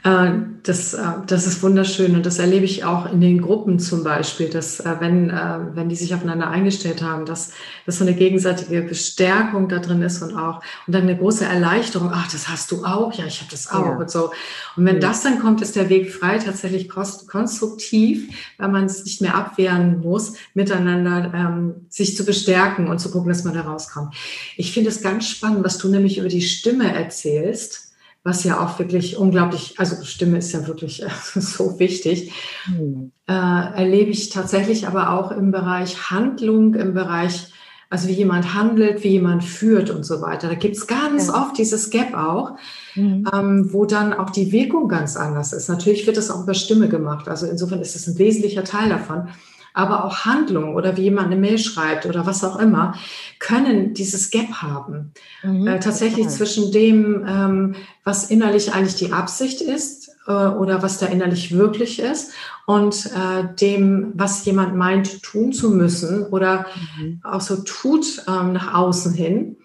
äh, 0.04 0.34
das, 0.64 0.94
äh, 0.94 1.02
das 1.28 1.48
ist 1.48 1.62
wunderschön 1.62 2.16
und 2.16 2.26
das 2.26 2.40
erlebe 2.40 2.66
ich 2.66 2.84
auch 2.84 3.12
in 3.12 3.22
den 3.22 3.42
Gruppen 3.42 3.80
zum 3.80 4.04
Beispiel, 4.04 4.50
dass 4.50 4.80
äh, 4.80 4.96
wenn, 5.00 5.32
wenn 5.74 5.90
die 5.90 5.96
sich 5.96 6.14
aufeinander 6.14 6.50
eingestellt 6.50 7.02
haben, 7.02 7.26
dass, 7.26 7.52
dass 7.86 7.98
so 7.98 8.06
eine 8.06 8.14
gegenseitige 8.14 8.82
Bestärkung 8.82 9.68
da 9.68 9.80
drin 9.80 10.02
ist 10.02 10.22
und 10.22 10.36
auch 10.36 10.62
und 10.88 10.94
dann 10.94 11.04
eine 11.04 11.18
große 11.18 11.46
Erleichterung, 11.46 12.12
ach, 12.14 12.32
das 12.32 12.48
hast 12.48 12.72
du 12.72 12.86
auch, 12.86 13.14
ja, 13.14 13.26
ich 13.26 13.42
habe 13.42 13.52
das 13.52 13.70
auch 13.70 13.86
ja. 13.86 13.98
und 13.98 14.10
so. 14.10 14.32
Und 14.76 14.86
wenn 14.86 14.96
ja. 14.96 15.02
das 15.02 15.24
dann 15.24 15.40
kommt, 15.40 15.62
ist 15.62 15.76
der 15.76 15.90
Weg 15.90 16.14
frei, 16.14 16.38
tatsächlich 16.38 16.90
konstruktiv, 16.90 18.30
weil 18.58 18.70
man 18.70 18.86
es 18.86 19.04
nicht 19.04 19.22
mehr 19.22 19.36
abwehren 19.36 20.00
muss, 20.00 20.34
miteinander 20.54 21.32
ähm, 21.34 21.88
sich 21.90 22.16
zu 22.16 22.26
bestärken 22.26 22.88
und 22.88 23.00
zu 23.00 23.12
gucken, 23.12 23.30
dass 23.30 23.44
man 23.44 23.54
da 23.54 23.62
rauskommt. 23.62 24.16
Ich 24.58 24.72
finde 24.72 24.90
es 24.90 25.02
ganz 25.02 25.28
spannend, 25.28 25.64
was 25.64 25.78
du 25.78 25.90
nämlich 25.90 26.18
über 26.18 26.30
die 26.30 26.42
Stimme 26.42 26.94
erzählst 26.94 27.85
was 28.26 28.44
ja 28.44 28.60
auch 28.60 28.80
wirklich 28.80 29.18
unglaublich, 29.18 29.76
also 29.78 30.04
Stimme 30.04 30.40
ist 30.40 30.52
ja 30.52 30.68
wirklich 30.68 31.04
äh, 31.04 31.10
so 31.36 31.80
wichtig, 31.80 32.34
mhm. 32.68 33.12
äh, 33.28 33.32
erlebe 33.32 34.10
ich 34.10 34.30
tatsächlich 34.30 34.88
aber 34.88 35.12
auch 35.12 35.32
im 35.32 35.52
Bereich 35.52 36.10
Handlung, 36.10 36.74
im 36.74 36.96
Bereich, 36.96 37.54
also 37.92 38.08
wie 38.08 38.14
jemand 38.14 38.56
handelt, 38.56 39.04
wie 39.04 39.10
jemand 39.10 39.44
führt 39.44 39.92
und 39.92 40.04
so 40.06 40.22
weiter. 40.22 40.50
Da 40.50 40.56
gibt 40.56 40.76
es 40.76 40.88
ganz 40.88 41.28
ja. 41.28 41.36
oft 41.36 41.56
dieses 41.60 41.92
Gap 41.92 42.16
auch, 42.16 42.58
mhm. 42.96 43.30
ähm, 43.32 43.70
wo 43.72 43.86
dann 43.86 44.12
auch 44.12 44.32
die 44.32 44.52
Wirkung 44.52 44.90
ganz 44.90 45.16
anders 45.16 45.54
ist. 45.54 45.70
Natürlich 45.70 46.08
wird 46.08 46.18
das 46.18 46.32
auch 46.32 46.42
über 46.42 46.56
Stimme 46.56 46.90
gemacht, 46.90 47.30
also 47.30 47.46
insofern 47.46 47.80
ist 47.80 47.96
es 47.96 48.08
ein 48.08 48.18
wesentlicher 48.18 48.64
Teil 48.64 48.90
davon 48.90 49.30
aber 49.76 50.06
auch 50.06 50.20
Handlung 50.26 50.74
oder 50.74 50.96
wie 50.96 51.04
jemand 51.04 51.28
eine 51.28 51.36
Mail 51.36 51.60
schreibt 51.60 52.06
oder 52.06 52.26
was 52.26 52.44
auch 52.46 52.58
immer, 52.58 52.96
können 53.40 53.94
dieses 53.94 54.32
Gap 54.32 54.62
haben. 54.62 55.12
Mhm, 55.44 55.68
äh, 55.68 55.80
tatsächlich 55.80 56.28
total. 56.28 56.38
zwischen 56.38 56.72
dem, 56.72 57.26
ähm, 57.28 57.76
was 58.06 58.32
innerlich 58.32 58.74
eigentlich 58.74 58.96
die 58.96 59.12
Absicht 59.12 59.60
ist 59.60 60.12
äh, 60.28 60.32
oder 60.32 60.82
was 60.82 60.98
da 60.98 61.08
innerlich 61.08 61.52
wirklich 61.52 62.00
ist 62.00 62.32
und 62.66 63.08
äh, 63.08 63.54
dem, 63.60 64.14
was 64.16 64.46
jemand 64.46 64.76
meint 64.76 65.22
tun 65.22 65.52
zu 65.52 65.70
müssen 65.70 66.26
oder 66.28 66.66
mhm. 66.98 67.20
auch 67.24 67.42
so 67.42 67.58
tut 67.58 68.24
ähm, 68.30 68.54
nach 68.54 68.74
außen 68.74 69.14
hin. 69.14 69.58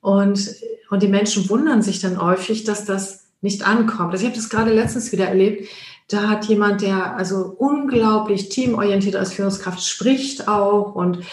Und, 0.00 0.54
und 0.88 1.02
die 1.02 1.08
Menschen 1.08 1.48
wundern 1.50 1.82
sich 1.82 2.00
dann 2.00 2.20
häufig, 2.20 2.64
dass 2.64 2.86
das 2.86 3.26
nicht 3.42 3.66
ankommt. 3.66 4.12
Also 4.12 4.24
ich 4.24 4.30
habe 4.30 4.40
das 4.40 4.48
gerade 4.48 4.72
letztens 4.72 5.12
wieder 5.12 5.28
erlebt. 5.28 5.68
Da 6.08 6.28
hat 6.28 6.44
jemand, 6.46 6.82
der 6.82 7.16
also 7.16 7.54
unglaublich 7.58 8.50
teamorientiert 8.50 9.16
als 9.16 9.32
Führungskraft 9.32 9.82
spricht 9.82 10.48
auch 10.48 10.94
und 10.94 11.24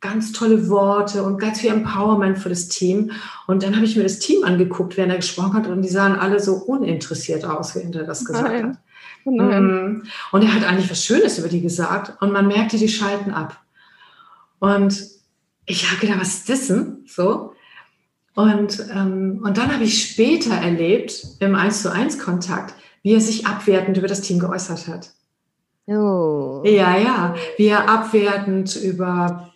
ganz 0.00 0.32
tolle 0.32 0.68
Worte 0.68 1.22
und 1.22 1.38
ganz 1.38 1.60
viel 1.60 1.70
Empowerment 1.70 2.38
für 2.38 2.48
das 2.48 2.68
Team. 2.68 3.12
Und 3.46 3.62
dann 3.62 3.74
habe 3.76 3.84
ich 3.84 3.96
mir 3.96 4.02
das 4.02 4.18
Team 4.18 4.44
angeguckt, 4.44 4.96
während 4.96 5.12
er 5.12 5.18
gesprochen 5.18 5.54
hat, 5.54 5.66
und 5.66 5.82
die 5.82 5.88
sahen 5.88 6.18
alle 6.18 6.40
so 6.40 6.54
uninteressiert 6.54 7.44
aus, 7.44 7.74
während 7.74 7.96
er 7.96 8.04
das 8.04 8.24
gesagt 8.24 8.48
Nein. 8.48 8.68
hat. 8.68 8.78
Nein. 9.24 9.64
Mhm. 9.64 10.02
Und 10.32 10.42
er 10.42 10.54
hat 10.54 10.64
eigentlich 10.64 10.90
was 10.90 11.04
Schönes 11.04 11.38
über 11.38 11.48
die 11.48 11.60
gesagt 11.60 12.20
und 12.22 12.32
man 12.32 12.46
merkte, 12.46 12.78
die 12.78 12.88
schalten 12.88 13.32
ab. 13.32 13.60
Und 14.58 15.02
ich 15.66 15.90
habe 15.90 16.00
gedacht, 16.00 16.20
was 16.20 16.34
ist 16.34 16.48
das 16.48 16.66
denn? 16.68 17.04
So. 17.06 17.54
Und, 18.34 18.86
ähm, 18.92 19.40
und 19.44 19.58
dann 19.58 19.72
habe 19.72 19.84
ich 19.84 20.02
später 20.02 20.54
erlebt, 20.54 21.26
im 21.40 21.54
1 21.54 21.82
zu 21.82 21.92
1 21.92 22.18
Kontakt, 22.18 22.74
wie 23.02 23.14
er 23.14 23.20
sich 23.20 23.46
abwertend 23.46 23.96
über 23.96 24.08
das 24.08 24.20
Team 24.20 24.38
geäußert 24.38 24.88
hat. 24.88 25.10
Oh. 25.86 26.62
Ja, 26.64 26.96
ja, 26.96 27.34
wie 27.56 27.66
er 27.66 27.88
abwertend 27.88 28.76
über, 28.76 29.50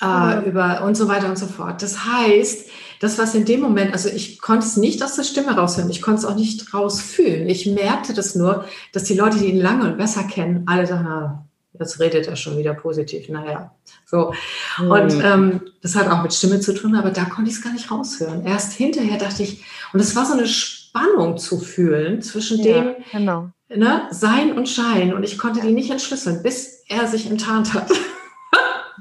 äh, 0.00 0.04
ja. 0.04 0.42
über 0.42 0.84
und 0.84 0.96
so 0.96 1.08
weiter 1.08 1.28
und 1.28 1.38
so 1.38 1.46
fort. 1.46 1.82
Das 1.82 2.04
heißt, 2.04 2.68
das, 3.00 3.18
was 3.18 3.34
in 3.34 3.44
dem 3.44 3.60
Moment, 3.60 3.92
also 3.92 4.08
ich 4.08 4.40
konnte 4.40 4.66
es 4.66 4.76
nicht 4.76 5.02
aus 5.02 5.16
der 5.16 5.24
Stimme 5.24 5.56
raushören, 5.56 5.90
ich 5.90 6.02
konnte 6.02 6.20
es 6.20 6.24
auch 6.24 6.36
nicht 6.36 6.72
rausfühlen. 6.74 7.48
Ich 7.48 7.66
merkte 7.66 8.14
das 8.14 8.34
nur, 8.34 8.64
dass 8.92 9.04
die 9.04 9.14
Leute, 9.14 9.38
die 9.38 9.46
ihn 9.46 9.60
lange 9.60 9.84
und 9.84 9.98
besser 9.98 10.24
kennen, 10.24 10.64
alle 10.66 10.86
sagen, 10.86 11.04
na, 11.08 11.46
jetzt 11.78 11.98
redet 12.00 12.28
er 12.28 12.36
schon 12.36 12.56
wieder 12.56 12.74
positiv. 12.74 13.28
Naja, 13.28 13.72
so. 14.06 14.32
Mhm. 14.78 14.90
Und 14.90 15.24
ähm, 15.24 15.60
das 15.82 15.96
hat 15.96 16.08
auch 16.08 16.22
mit 16.22 16.32
Stimme 16.32 16.60
zu 16.60 16.74
tun, 16.74 16.94
aber 16.94 17.10
da 17.10 17.24
konnte 17.24 17.50
ich 17.50 17.56
es 17.56 17.62
gar 17.62 17.72
nicht 17.72 17.90
raushören. 17.90 18.44
Erst 18.46 18.72
hinterher 18.72 19.18
dachte 19.18 19.42
ich, 19.42 19.64
und 19.92 20.00
es 20.00 20.14
war 20.14 20.24
so 20.24 20.34
eine 20.34 20.46
Spannung 20.94 21.38
zu 21.38 21.58
fühlen 21.58 22.22
zwischen 22.22 22.62
ja, 22.62 22.82
dem 22.82 22.94
genau. 23.10 23.50
ne, 23.68 24.02
Sein 24.10 24.56
und 24.56 24.68
Schein. 24.68 25.12
Und 25.12 25.24
ich 25.24 25.38
konnte 25.38 25.60
die 25.60 25.72
nicht 25.72 25.90
entschlüsseln, 25.90 26.42
bis 26.42 26.84
er 26.88 27.06
sich 27.08 27.28
enttarnt 27.28 27.74
hat. 27.74 27.90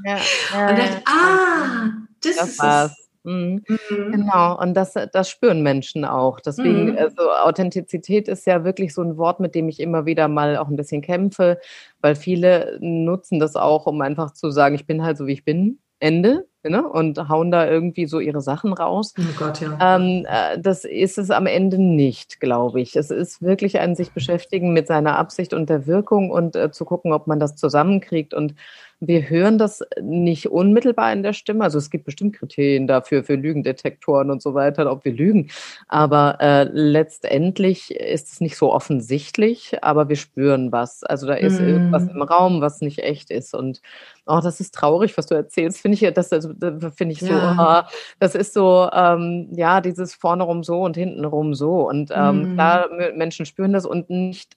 Ja, 0.04 0.18
ja, 0.54 0.70
und 0.70 0.80
dachte, 0.80 1.02
ah, 1.06 1.92
das, 2.22 2.36
das 2.38 2.50
ist 2.50 2.60
war's. 2.60 2.92
es. 2.92 3.10
Mhm. 3.26 3.64
Mhm. 3.68 4.12
Genau, 4.12 4.60
und 4.60 4.74
das, 4.74 4.94
das 5.14 5.30
spüren 5.30 5.62
Menschen 5.62 6.04
auch. 6.04 6.40
Deswegen, 6.40 6.94
mhm. 6.94 6.98
also 6.98 7.30
Authentizität 7.30 8.28
ist 8.28 8.48
ja 8.48 8.64
wirklich 8.64 8.94
so 8.94 9.02
ein 9.02 9.18
Wort, 9.18 9.40
mit 9.40 9.54
dem 9.54 9.70
ich 9.70 9.80
immer 9.80 10.06
wieder 10.08 10.28
mal 10.28 10.58
auch 10.58 10.70
ein 10.70 10.76
bisschen 10.76 11.04
kämpfe, 11.04 11.60
weil 12.02 12.16
viele 12.16 12.80
nutzen 12.82 13.40
das 13.40 13.56
auch, 13.56 13.86
um 13.86 14.02
einfach 14.02 14.32
zu 14.32 14.50
sagen, 14.50 14.74
ich 14.74 14.88
bin 14.88 15.04
halt 15.04 15.18
so, 15.18 15.28
wie 15.28 15.34
ich 15.34 15.46
bin. 15.46 15.78
Ende 16.04 16.46
ne? 16.64 16.88
und 16.88 17.30
hauen 17.30 17.50
da 17.50 17.66
irgendwie 17.70 18.06
so 18.08 18.20
ihre 18.20 18.42
Sachen 18.42 18.74
raus. 18.74 19.14
Oh 19.18 19.24
Gott, 19.40 19.62
ja. 19.62 19.96
Ähm, 19.96 20.26
äh, 20.28 20.60
das 20.60 20.84
ist 20.84 21.18
es 21.18 21.32
am 21.32 21.46
Ende 21.46 21.78
nicht, 21.78 22.42
glaube 22.42 22.82
ich. 22.82 22.98
Es 22.98 23.10
ist 23.10 23.42
wirklich 23.42 23.80
ein 23.80 23.96
sich 23.96 24.12
beschäftigen 24.12 24.74
mit 24.74 24.86
seiner 24.86 25.18
Absicht 25.18 25.54
und 25.54 25.70
der 25.70 25.88
Wirkung 25.88 26.30
und 26.30 26.56
äh, 26.58 26.72
zu 26.72 26.84
gucken, 26.84 27.14
ob 27.14 27.28
man 27.28 27.40
das 27.40 27.56
zusammenkriegt. 27.56 28.34
Und 28.34 28.54
wir 29.08 29.30
hören 29.30 29.58
das 29.58 29.82
nicht 30.02 30.50
unmittelbar 30.50 31.12
in 31.12 31.24
der 31.24 31.34
Stimme. 31.34 31.64
Also 31.64 31.78
es 31.78 31.90
gibt 31.90 32.06
bestimmt 32.06 32.36
Kriterien 32.36 32.88
dafür, 32.88 33.24
für 33.24 33.36
Lügendetektoren 33.36 34.32
und 34.32 34.42
so 34.42 34.54
weiter, 34.54 34.90
ob 34.92 35.04
wir 35.06 35.12
lügen. 35.12 35.50
Aber 35.88 36.38
äh, 36.40 36.64
letztendlich 36.64 37.92
ist 37.92 38.32
es 38.32 38.42
nicht 38.42 38.58
so 38.58 38.72
offensichtlich, 38.72 39.84
aber 39.84 40.10
wir 40.10 40.16
spüren 40.16 40.72
was. 40.72 41.04
Also 41.04 41.28
da 41.28 41.34
ist 41.34 41.60
mm. 41.60 41.68
irgendwas 41.68 42.08
im 42.08 42.22
Raum, 42.22 42.62
was 42.62 42.82
nicht 42.82 43.00
echt 43.00 43.30
ist. 43.30 43.54
Und 43.54 43.82
oh, 44.26 44.40
das 44.42 44.60
ist 44.60 44.74
traurig, 44.74 45.18
was 45.18 45.26
du 45.28 45.36
erzählst. 45.36 45.80
Finde 45.80 45.96
ich, 45.96 46.14
das, 46.14 46.32
also, 46.32 46.50
finde 46.96 47.14
ich 47.14 47.20
so, 47.20 47.28
ja. 47.28 47.86
oh, 47.86 47.94
das 48.20 48.36
ist 48.36 48.54
so, 48.54 48.90
ähm, 48.94 49.50
ja, 49.52 49.82
dieses 49.82 50.14
vorne 50.14 50.44
rum 50.44 50.64
so 50.64 50.82
und 50.82 50.96
hinten 50.96 51.26
rum 51.26 51.54
so. 51.54 51.88
Und 51.88 52.12
ähm, 52.14 52.54
mm. 52.54 52.54
klar, 52.54 52.90
Menschen 53.16 53.46
spüren 53.46 53.74
das 53.74 53.86
und 53.86 54.10
nicht 54.10 54.56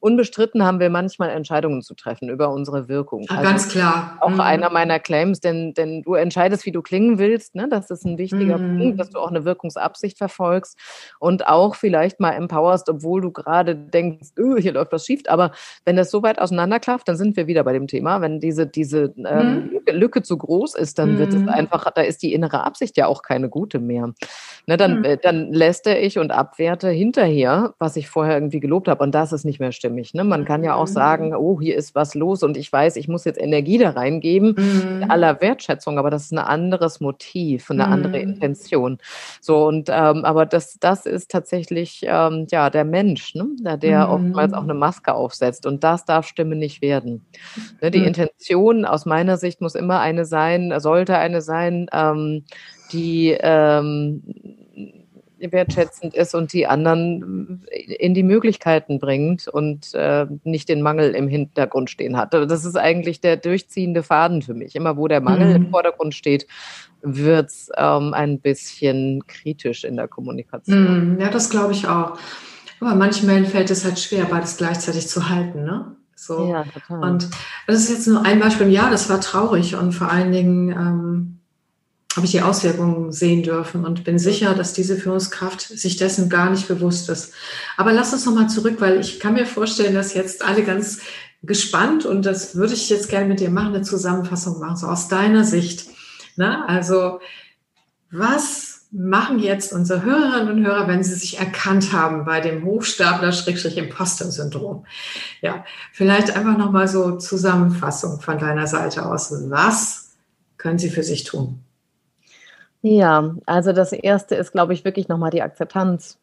unbestritten 0.00 0.64
haben 0.64 0.80
wir 0.80 0.90
manchmal 0.90 1.30
Entscheidungen 1.30 1.82
zu 1.82 1.94
treffen 1.94 2.28
über 2.28 2.50
unsere 2.50 2.88
Wirkung. 2.88 3.26
Also 3.28 3.42
ganz 3.42 3.68
klar. 3.68 4.16
Auch 4.20 4.30
mhm. 4.30 4.40
einer 4.40 4.70
meiner 4.70 4.98
Claims, 4.98 5.40
denn, 5.40 5.74
denn 5.74 6.02
du 6.02 6.14
entscheidest, 6.14 6.66
wie 6.66 6.72
du 6.72 6.82
klingen 6.82 7.18
willst. 7.18 7.54
Ne? 7.54 7.68
Das 7.68 7.90
ist 7.90 8.04
ein 8.04 8.18
wichtiger 8.18 8.58
mhm. 8.58 8.78
Punkt, 8.78 9.00
dass 9.00 9.10
du 9.10 9.18
auch 9.18 9.28
eine 9.28 9.44
Wirkungsabsicht 9.44 10.18
verfolgst 10.18 10.78
und 11.18 11.46
auch 11.46 11.74
vielleicht 11.74 12.18
mal 12.18 12.32
empowerst, 12.32 12.88
obwohl 12.88 13.20
du 13.20 13.30
gerade 13.30 13.76
denkst, 13.76 14.30
öh, 14.38 14.60
hier 14.60 14.72
läuft 14.72 14.92
was 14.92 15.06
schief. 15.06 15.22
Aber 15.28 15.52
wenn 15.84 15.96
das 15.96 16.10
so 16.10 16.22
weit 16.22 16.40
auseinanderklafft, 16.40 17.06
dann 17.06 17.16
sind 17.16 17.36
wir 17.36 17.46
wieder 17.46 17.62
bei 17.64 17.72
dem 17.72 17.86
Thema. 17.86 18.20
Wenn 18.20 18.40
diese, 18.40 18.66
diese 18.66 19.14
ähm, 19.18 19.70
mhm. 19.72 19.80
Lücke 19.92 20.22
zu 20.22 20.38
groß 20.38 20.74
ist, 20.76 20.98
dann 20.98 21.18
wird 21.18 21.34
es 21.34 21.40
mhm. 21.40 21.48
einfach, 21.48 21.90
da 21.90 22.02
ist 22.02 22.22
die 22.22 22.32
innere 22.32 22.64
Absicht 22.64 22.96
ja 22.96 23.06
auch 23.06 23.22
keine 23.22 23.48
gute 23.48 23.78
mehr. 23.78 24.12
Ne, 24.66 24.76
dann, 24.76 24.98
mhm. 24.98 25.04
äh, 25.04 25.16
dann 25.18 25.52
lästere 25.52 25.98
ich 25.98 26.18
und 26.18 26.30
abwerte 26.30 26.88
hinterher, 26.88 27.74
was 27.78 27.96
ich 27.96 28.08
vorher 28.08 28.34
irgendwie 28.34 28.60
gelobt 28.60 28.88
habe. 28.88 29.02
Und 29.02 29.14
das 29.14 29.32
ist 29.32 29.44
nicht 29.44 29.60
mehr 29.60 29.72
stimmig 29.90 30.00
stimmig. 30.00 30.14
Ne? 30.14 30.24
Man 30.24 30.44
kann 30.44 30.64
ja 30.64 30.74
auch 30.74 30.86
mhm. 30.86 30.92
sagen, 30.92 31.34
oh, 31.34 31.60
hier 31.60 31.76
ist 31.76 31.94
was 31.94 32.14
los 32.14 32.42
und 32.42 32.56
ich 32.56 32.72
weiß, 32.72 32.96
ich 32.96 33.08
muss 33.08 33.24
jetzt 33.24 33.40
Energie 33.40 33.78
da 33.78 33.90
reingeben, 33.90 34.54
mhm. 34.56 35.06
aller 35.08 35.40
Wertschätzung, 35.40 35.98
aber 35.98 36.10
das 36.10 36.24
ist 36.24 36.32
ein 36.32 36.38
anderes 36.38 37.00
Motiv, 37.00 37.70
eine 37.70 37.86
mhm. 37.86 37.92
andere 37.92 38.18
Intention. 38.18 38.98
So, 39.40 39.66
und 39.66 39.88
ähm, 39.88 40.24
aber 40.24 40.46
das, 40.46 40.78
das 40.80 41.06
ist 41.06 41.30
tatsächlich 41.30 42.02
ähm, 42.04 42.46
ja 42.50 42.70
der 42.70 42.84
Mensch, 42.84 43.34
ne? 43.34 43.46
der, 43.60 43.76
der 43.76 44.06
mhm. 44.06 44.12
oftmals 44.12 44.52
auch 44.52 44.64
eine 44.64 44.74
Maske 44.74 45.14
aufsetzt. 45.14 45.66
Und 45.66 45.84
das 45.84 46.04
darf 46.04 46.26
Stimme 46.26 46.56
nicht 46.56 46.82
werden. 46.82 47.26
Ne? 47.80 47.90
Die 47.90 48.00
mhm. 48.00 48.06
Intention 48.06 48.84
aus 48.84 49.06
meiner 49.06 49.36
Sicht 49.36 49.60
muss 49.60 49.74
immer 49.74 50.00
eine 50.00 50.24
sein, 50.24 50.72
sollte 50.78 51.16
eine 51.16 51.42
sein, 51.42 51.86
ähm, 51.92 52.44
die 52.92 53.36
ähm, 53.40 54.22
wertschätzend 55.40 56.14
ist 56.14 56.34
und 56.34 56.52
die 56.52 56.66
anderen 56.66 57.64
in 57.70 58.14
die 58.14 58.22
Möglichkeiten 58.22 58.98
bringt 58.98 59.48
und 59.48 59.94
äh, 59.94 60.26
nicht 60.44 60.68
den 60.68 60.82
Mangel 60.82 61.14
im 61.14 61.28
Hintergrund 61.28 61.90
stehen 61.90 62.16
hat. 62.16 62.34
Das 62.34 62.64
ist 62.64 62.76
eigentlich 62.76 63.20
der 63.20 63.36
durchziehende 63.36 64.02
Faden 64.02 64.42
für 64.42 64.54
mich. 64.54 64.76
Immer 64.76 64.96
wo 64.96 65.08
der 65.08 65.20
Mangel 65.20 65.48
mhm. 65.50 65.56
im 65.56 65.70
Vordergrund 65.70 66.14
steht, 66.14 66.46
wird 67.02 67.48
es 67.48 67.70
ähm, 67.76 68.14
ein 68.14 68.40
bisschen 68.40 69.26
kritisch 69.26 69.84
in 69.84 69.96
der 69.96 70.08
Kommunikation. 70.08 71.14
Mhm. 71.14 71.20
Ja, 71.20 71.30
das 71.30 71.50
glaube 71.50 71.72
ich 71.72 71.88
auch. 71.88 72.18
Aber 72.80 72.94
manchmal 72.94 73.44
fällt 73.44 73.70
es 73.70 73.84
halt 73.84 73.98
schwer, 73.98 74.24
beides 74.24 74.56
gleichzeitig 74.56 75.08
zu 75.08 75.28
halten, 75.28 75.64
ne? 75.64 75.96
So. 76.14 76.50
Ja, 76.50 76.64
total. 76.64 77.10
Und 77.10 77.30
das 77.66 77.76
ist 77.76 77.90
jetzt 77.90 78.06
nur 78.06 78.24
ein 78.26 78.40
Beispiel. 78.40 78.68
Ja, 78.68 78.90
das 78.90 79.08
war 79.08 79.20
traurig 79.20 79.76
und 79.76 79.92
vor 79.92 80.10
allen 80.10 80.32
Dingen 80.32 80.70
ähm, 80.70 81.39
habe 82.16 82.26
ich 82.26 82.32
die 82.32 82.42
Auswirkungen 82.42 83.12
sehen 83.12 83.44
dürfen 83.44 83.84
und 83.84 84.02
bin 84.02 84.18
sicher, 84.18 84.54
dass 84.54 84.72
diese 84.72 84.96
Führungskraft 84.96 85.60
sich 85.60 85.96
dessen 85.96 86.28
gar 86.28 86.50
nicht 86.50 86.66
bewusst 86.66 87.08
ist. 87.08 87.32
Aber 87.76 87.92
lass 87.92 88.12
uns 88.12 88.26
nochmal 88.26 88.48
zurück, 88.48 88.78
weil 88.80 88.98
ich 88.98 89.20
kann 89.20 89.34
mir 89.34 89.46
vorstellen, 89.46 89.94
dass 89.94 90.14
jetzt 90.14 90.44
alle 90.44 90.64
ganz 90.64 91.02
gespannt 91.42 92.04
und 92.04 92.26
das 92.26 92.56
würde 92.56 92.74
ich 92.74 92.90
jetzt 92.90 93.08
gerne 93.08 93.26
mit 93.26 93.38
dir 93.40 93.50
machen, 93.50 93.74
eine 93.74 93.82
Zusammenfassung 93.82 94.58
machen, 94.58 94.76
so 94.76 94.88
aus 94.88 95.06
deiner 95.08 95.44
Sicht. 95.44 95.86
Na, 96.36 96.66
also, 96.66 97.20
was 98.10 98.86
machen 98.90 99.38
jetzt 99.38 99.72
unsere 99.72 100.02
Hörerinnen 100.02 100.56
und 100.56 100.66
Hörer, 100.66 100.88
wenn 100.88 101.04
sie 101.04 101.14
sich 101.14 101.38
erkannt 101.38 101.92
haben 101.92 102.24
bei 102.24 102.40
dem 102.40 102.64
Hochstapler-Imposter-Syndrom? 102.64 104.84
Ja, 105.42 105.64
vielleicht 105.92 106.36
einfach 106.36 106.58
nochmal 106.58 106.88
so 106.88 107.18
Zusammenfassung 107.18 108.20
von 108.20 108.38
deiner 108.38 108.66
Seite 108.66 109.06
aus. 109.06 109.32
Was 109.48 110.16
können 110.58 110.80
sie 110.80 110.90
für 110.90 111.04
sich 111.04 111.22
tun? 111.22 111.62
Ja, 112.82 113.34
also 113.46 113.72
das 113.72 113.92
erste 113.92 114.34
ist, 114.36 114.52
glaube 114.52 114.72
ich, 114.72 114.84
wirklich 114.84 115.08
nochmal 115.08 115.30
die 115.30 115.42
Akzeptanz, 115.42 116.18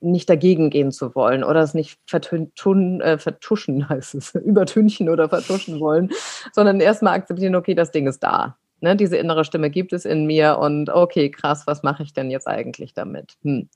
nicht 0.00 0.28
dagegen 0.28 0.68
gehen 0.68 0.92
zu 0.92 1.14
wollen 1.14 1.42
oder 1.42 1.60
es 1.60 1.72
nicht 1.72 1.98
vertun, 2.06 3.00
äh, 3.00 3.18
vertuschen, 3.18 3.88
heißt 3.88 4.14
es, 4.14 4.34
übertünchen 4.34 5.08
oder 5.08 5.28
vertuschen 5.28 5.80
wollen, 5.80 6.10
sondern 6.52 6.80
erstmal 6.80 7.14
akzeptieren, 7.14 7.54
okay, 7.54 7.74
das 7.74 7.90
Ding 7.92 8.06
ist 8.06 8.22
da. 8.22 8.56
Ne, 8.82 8.94
diese 8.94 9.16
innere 9.16 9.46
Stimme 9.46 9.70
gibt 9.70 9.94
es 9.94 10.04
in 10.04 10.26
mir 10.26 10.58
und 10.58 10.90
okay, 10.90 11.30
krass, 11.30 11.66
was 11.66 11.82
mache 11.82 12.02
ich 12.02 12.12
denn 12.12 12.30
jetzt 12.30 12.46
eigentlich 12.46 12.92
damit? 12.92 13.38
Hm. 13.42 13.70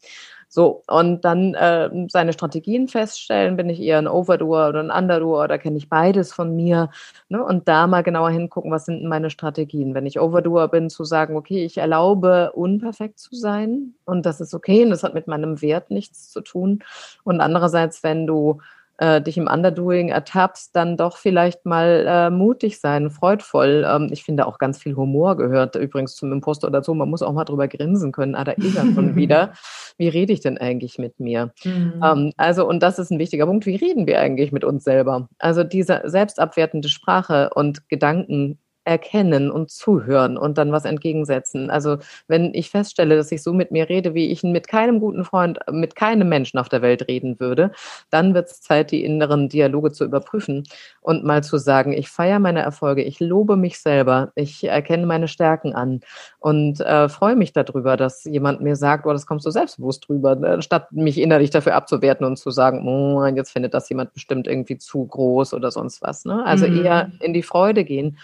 So, 0.53 0.83
und 0.89 1.25
dann 1.25 1.55
äh, 1.55 1.89
seine 2.09 2.33
Strategien 2.33 2.89
feststellen, 2.89 3.57
bin 3.57 3.71
ich 3.71 3.81
eher 3.81 3.99
ein 3.99 4.09
Overdoer 4.09 4.71
oder 4.71 4.81
ein 4.81 4.91
Underdoer 4.91 5.45
oder 5.45 5.59
kenne 5.59 5.79
ich 5.79 5.89
beides 5.89 6.33
von 6.33 6.57
mir? 6.57 6.91
Ne? 7.29 7.45
Und 7.45 7.69
da 7.69 7.87
mal 7.87 8.03
genauer 8.03 8.31
hingucken, 8.31 8.73
was 8.73 8.85
sind 8.85 9.05
meine 9.05 9.31
Strategien? 9.31 9.95
Wenn 9.95 10.07
ich 10.07 10.19
Overdoer 10.19 10.67
bin, 10.67 10.91
zu 10.91 11.05
sagen, 11.05 11.37
okay, 11.37 11.65
ich 11.65 11.79
erlaube, 11.79 12.51
unperfekt 12.53 13.21
zu 13.21 13.37
sein 13.37 13.95
und 14.05 14.27
das 14.27 14.41
ist 14.41 14.53
okay 14.53 14.83
und 14.83 14.91
das 14.91 15.05
hat 15.05 15.15
mit 15.15 15.29
meinem 15.29 15.63
Wert 15.63 15.93
nichts 15.93 16.31
zu 16.31 16.41
tun. 16.41 16.83
Und 17.23 17.41
andererseits, 17.41 18.03
wenn 18.03 18.27
du 18.27 18.61
äh, 19.01 19.23
dich 19.23 19.39
im 19.39 19.47
Underdoing 19.47 20.11
ertappst, 20.11 20.77
dann 20.77 20.99
doch 20.99 21.17
vielleicht 21.17 21.65
mal 21.65 22.05
äh, 22.07 22.31
mutig 22.31 22.79
sein, 22.81 23.11
freudvoll. 23.11 23.87
Ähm, 23.89 24.09
ich 24.13 24.23
finde 24.23 24.47
auch 24.47 24.59
ganz 24.59 24.79
viel 24.79 24.95
Humor 24.95 25.39
gehört 25.39 25.75
übrigens 25.75 26.15
zum 26.15 26.31
Imposter 26.33 26.71
dazu. 26.71 26.95
Man 26.95 27.09
muss 27.09 27.23
auch 27.23 27.33
mal 27.33 27.47
drüber 27.47 27.67
grinsen 27.67 28.13
können. 28.13 28.35
Ah, 28.35 28.45
da 28.45 28.53
ist 28.53 28.77
er 28.77 28.85
schon 28.93 29.15
wieder. 29.17 29.55
Wie 29.97 30.09
rede 30.09 30.35
ich 30.35 30.41
denn 30.41 30.59
eigentlich 30.59 30.99
mit 30.99 31.19
mir? 31.19 31.53
Mhm. 31.65 32.03
Ähm, 32.05 32.33
also, 32.37 32.69
und 32.69 32.83
das 32.83 32.99
ist 32.99 33.11
ein 33.11 33.19
wichtiger 33.19 33.47
Punkt. 33.47 33.65
Wie 33.65 33.77
reden 33.77 34.07
wir 34.07 34.21
eigentlich 34.21 34.53
mit 34.53 34.65
uns 34.65 34.85
selber? 34.85 35.29
Also 35.39 35.65
diese 35.65 36.03
selbstabwertende 36.05 36.91
Sprache 36.91 37.51
und 37.55 37.89
Gedanken 37.89 38.59
erkennen 38.85 39.51
und 39.51 39.71
zuhören 39.71 40.37
und 40.37 40.59
dann 40.59 40.73
was 40.73 40.85
entgegensetzen. 40.85 41.71
Also 41.71 41.99
wenn 42.29 42.55
ich 42.55 42.71
feststelle, 42.71 43.17
dass 43.17 43.31
ich 43.31 43.43
so 43.43 43.53
mit 43.53 43.71
mir 43.71 43.89
rede, 43.89 44.15
wie 44.15 44.31
ich 44.31 44.43
mit 44.43 44.69
keinem 44.69 45.01
guten 45.01 45.25
Freund, 45.25 45.59
mit 45.71 45.95
keinem 45.97 46.29
Menschen 46.29 46.59
auf 46.59 46.69
der 46.69 46.83
Welt 46.83 47.07
reden 47.09 47.39
würde, 47.41 47.73
dann 48.11 48.35
wird 48.35 48.51
es 48.51 48.63
Zeit, 48.63 48.91
die 48.91 49.05
inneren 49.05 49.49
Dialoge 49.49 49.93
zu 49.93 50.05
überprüfen 50.05 50.65
und 51.01 51.25
mal 51.25 51.45
zu 51.45 51.59
sagen, 51.59 51.93
ich 51.93 52.09
feiere 52.09 52.39
meine 52.39 52.61
Erfolge, 52.61 53.03
ich 53.03 53.21
lobe 53.21 53.57
mich 53.57 53.79
selber, 53.79 54.33
ich 54.35 54.65
erkenne 54.65 55.07
meine 55.07 55.29
Stärken 55.29 55.75
an 55.75 56.01
und 56.39 56.81
äh, 56.81 57.09
freue 57.09 57.37
mich 57.37 57.53
darüber, 57.53 57.97
dass 57.97 58.25
jemand 58.25 58.61
mir 58.61 58.77
sagt, 58.77 59.07
oh, 59.07 59.13
das 59.13 59.27
kommst 59.27 59.47
du 59.47 59.51
selbstbewusst 59.51 60.09
drüber, 60.09 60.35
ne, 60.37 60.63
statt 60.63 60.91
mich 60.93 61.19
innerlich 61.19 61.51
dafür 61.51 61.75
abzuwerten 61.75 62.27
und 62.27 62.39
zu 62.39 62.51
sagen, 62.51 62.87
oh, 62.89 63.25
jetzt 63.27 63.51
findet 63.53 63.75
das 63.75 63.89
jemand 63.89 64.15
bestimmt 64.15 64.47
irgendwie 64.47 64.79
zu 64.79 65.07
groß 65.07 65.55
oder 65.55 65.71
sonst 65.71 66.03
was. 66.03 66.25
Ne? 66.25 66.45
Also 66.45 66.67
mhm. 66.67 66.85
eher 66.85 67.13
in 67.21 67.33
die 67.33 67.43
Freude 67.43 67.85
gehen. 67.85 68.19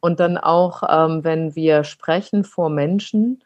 Und 0.00 0.20
dann 0.20 0.38
auch, 0.38 0.82
ähm, 0.88 1.24
wenn 1.24 1.54
wir 1.56 1.84
sprechen 1.84 2.44
vor 2.44 2.70
Menschen, 2.70 3.42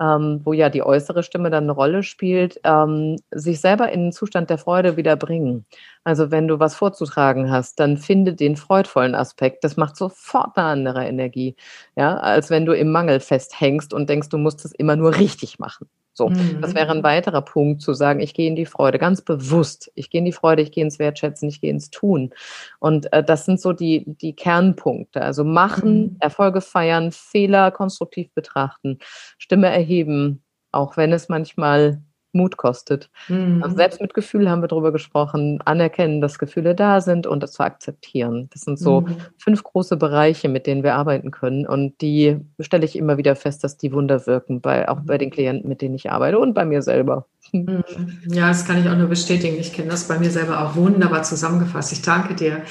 ähm, 0.00 0.40
wo 0.44 0.52
ja 0.52 0.70
die 0.70 0.82
äußere 0.82 1.22
Stimme 1.22 1.50
dann 1.50 1.64
eine 1.64 1.72
Rolle 1.72 2.02
spielt, 2.02 2.60
ähm, 2.64 3.16
sich 3.30 3.60
selber 3.60 3.90
in 3.92 4.04
den 4.04 4.12
Zustand 4.12 4.50
der 4.50 4.58
Freude 4.58 4.96
wieder 4.96 5.16
bringen. 5.16 5.66
Also 6.02 6.30
wenn 6.30 6.48
du 6.48 6.58
was 6.58 6.74
vorzutragen 6.74 7.50
hast, 7.50 7.78
dann 7.80 7.96
finde 7.96 8.34
den 8.34 8.56
freudvollen 8.56 9.14
Aspekt. 9.14 9.64
Das 9.64 9.76
macht 9.76 9.96
sofort 9.96 10.56
eine 10.56 10.66
andere 10.66 11.06
Energie, 11.06 11.56
ja, 11.96 12.16
als 12.16 12.50
wenn 12.50 12.66
du 12.66 12.72
im 12.72 12.90
Mangel 12.90 13.20
festhängst 13.20 13.94
und 13.94 14.08
denkst, 14.10 14.28
du 14.30 14.38
musst 14.38 14.64
es 14.64 14.72
immer 14.72 14.96
nur 14.96 15.16
richtig 15.16 15.58
machen. 15.58 15.88
So, 16.16 16.28
mhm. 16.28 16.60
das 16.62 16.74
wäre 16.74 16.92
ein 16.92 17.02
weiterer 17.02 17.42
Punkt, 17.42 17.82
zu 17.82 17.92
sagen, 17.92 18.20
ich 18.20 18.34
gehe 18.34 18.46
in 18.46 18.54
die 18.54 18.66
Freude, 18.66 18.98
ganz 19.00 19.20
bewusst. 19.20 19.90
Ich 19.96 20.10
gehe 20.10 20.20
in 20.20 20.24
die 20.24 20.32
Freude, 20.32 20.62
ich 20.62 20.70
gehe 20.70 20.84
ins 20.84 21.00
Wertschätzen, 21.00 21.48
ich 21.48 21.60
gehe 21.60 21.70
ins 21.70 21.90
Tun. 21.90 22.30
Und 22.78 23.12
äh, 23.12 23.24
das 23.24 23.44
sind 23.44 23.60
so 23.60 23.72
die, 23.72 24.04
die 24.06 24.34
Kernpunkte. 24.34 25.20
Also 25.20 25.42
machen, 25.42 26.02
mhm. 26.02 26.16
Erfolge 26.20 26.60
feiern, 26.60 27.10
Fehler 27.10 27.72
konstruktiv 27.72 28.32
betrachten, 28.32 29.00
Stimme 29.38 29.66
erheben, 29.66 30.44
auch 30.70 30.96
wenn 30.96 31.12
es 31.12 31.28
manchmal 31.28 32.00
Mut 32.34 32.56
kostet. 32.56 33.10
Mhm. 33.28 33.62
Also 33.62 33.76
Selbstmitgefühl 33.76 34.50
haben 34.50 34.62
wir 34.62 34.68
darüber 34.68 34.92
gesprochen, 34.92 35.60
anerkennen, 35.64 36.20
dass 36.20 36.38
Gefühle 36.38 36.74
da 36.74 37.00
sind 37.00 37.26
und 37.26 37.42
das 37.42 37.52
zu 37.52 37.62
akzeptieren. 37.62 38.48
Das 38.52 38.62
sind 38.62 38.78
so 38.78 39.02
mhm. 39.02 39.16
fünf 39.38 39.62
große 39.62 39.96
Bereiche, 39.96 40.48
mit 40.48 40.66
denen 40.66 40.82
wir 40.82 40.94
arbeiten 40.94 41.30
können 41.30 41.66
und 41.66 42.00
die 42.00 42.38
stelle 42.60 42.84
ich 42.84 42.96
immer 42.96 43.18
wieder 43.18 43.36
fest, 43.36 43.64
dass 43.64 43.76
die 43.76 43.92
Wunder 43.92 44.26
wirken, 44.26 44.60
bei, 44.60 44.88
auch 44.88 45.00
bei 45.00 45.18
den 45.18 45.30
Klienten, 45.30 45.68
mit 45.68 45.80
denen 45.80 45.94
ich 45.94 46.10
arbeite 46.10 46.38
und 46.38 46.54
bei 46.54 46.64
mir 46.64 46.82
selber. 46.82 47.26
Mhm. 47.52 47.84
Ja, 48.26 48.48
das 48.48 48.66
kann 48.66 48.80
ich 48.80 48.88
auch 48.88 48.96
nur 48.96 49.08
bestätigen. 49.08 49.56
Ich 49.58 49.72
kenne 49.72 49.90
das 49.90 50.08
bei 50.08 50.18
mir 50.18 50.30
selber 50.30 50.64
auch 50.64 50.76
wunderbar 50.76 51.22
zusammengefasst. 51.22 51.92
Ich 51.92 52.02
danke 52.02 52.34
dir. 52.34 52.62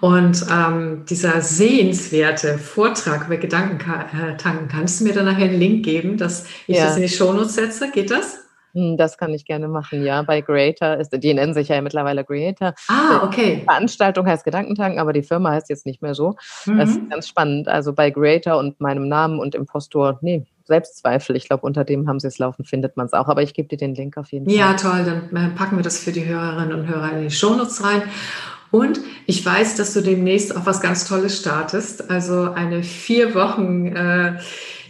Und 0.00 0.46
ähm, 0.50 1.04
dieser 1.08 1.40
sehenswerte 1.40 2.58
Vortrag 2.58 3.26
über 3.26 3.36
Gedankentanken, 3.36 4.68
kannst 4.68 5.00
du 5.00 5.04
mir 5.04 5.14
dann 5.14 5.26
nachher 5.26 5.48
einen 5.48 5.58
Link 5.58 5.84
geben, 5.84 6.16
dass 6.16 6.46
ich 6.66 6.76
ja. 6.76 6.86
das 6.86 6.96
in 6.96 7.02
die 7.02 7.08
Shownotes 7.08 7.54
setze? 7.54 7.90
Geht 7.90 8.10
das? 8.10 8.43
Hm, 8.74 8.96
das 8.96 9.16
kann 9.16 9.32
ich 9.32 9.44
gerne 9.44 9.68
machen, 9.68 10.04
ja. 10.04 10.22
Bei 10.22 10.42
Creator 10.42 10.96
ist, 10.96 11.10
die 11.10 11.32
nennen 11.32 11.54
sich 11.54 11.68
ja 11.68 11.80
mittlerweile 11.80 12.24
Creator. 12.24 12.74
Ah, 12.88 13.22
okay. 13.22 13.58
Die 13.60 13.64
Veranstaltung 13.64 14.26
heißt 14.26 14.44
Gedankentanken, 14.44 14.98
aber 14.98 15.12
die 15.12 15.22
Firma 15.22 15.52
heißt 15.52 15.70
jetzt 15.70 15.86
nicht 15.86 16.02
mehr 16.02 16.14
so. 16.14 16.34
Mhm. 16.66 16.78
Das 16.78 16.90
ist 16.90 17.10
ganz 17.10 17.28
spannend. 17.28 17.68
Also 17.68 17.92
bei 17.92 18.10
Creator 18.10 18.58
und 18.58 18.80
meinem 18.80 19.08
Namen 19.08 19.38
und 19.38 19.54
Impostor, 19.54 20.18
nee, 20.22 20.44
Selbstzweifel. 20.64 21.36
Ich 21.36 21.46
glaube, 21.46 21.64
unter 21.64 21.84
dem 21.84 22.08
haben 22.08 22.18
sie 22.18 22.26
es 22.26 22.38
laufen, 22.38 22.64
findet 22.64 22.96
man 22.96 23.06
es 23.06 23.12
auch. 23.12 23.28
Aber 23.28 23.42
ich 23.42 23.54
gebe 23.54 23.68
dir 23.68 23.78
den 23.78 23.94
Link 23.94 24.16
auf 24.16 24.32
jeden 24.32 24.46
Fall. 24.46 24.54
Ja, 24.54 24.74
toll. 24.74 25.04
Dann 25.04 25.36
äh, 25.36 25.54
packen 25.54 25.76
wir 25.76 25.84
das 25.84 25.98
für 25.98 26.12
die 26.12 26.24
Hörerinnen 26.24 26.72
und 26.72 26.88
Hörer 26.88 27.12
in 27.12 27.22
die 27.22 27.30
Shownotes 27.30 27.84
rein. 27.84 28.02
Und 28.70 28.98
ich 29.26 29.46
weiß, 29.46 29.76
dass 29.76 29.94
du 29.94 30.00
demnächst 30.00 30.56
auch 30.56 30.66
was 30.66 30.80
ganz 30.80 31.06
Tolles 31.06 31.38
startest. 31.38 32.10
Also 32.10 32.50
eine 32.50 32.82
vier 32.82 33.36
Wochen 33.36 33.86
äh, 33.94 34.38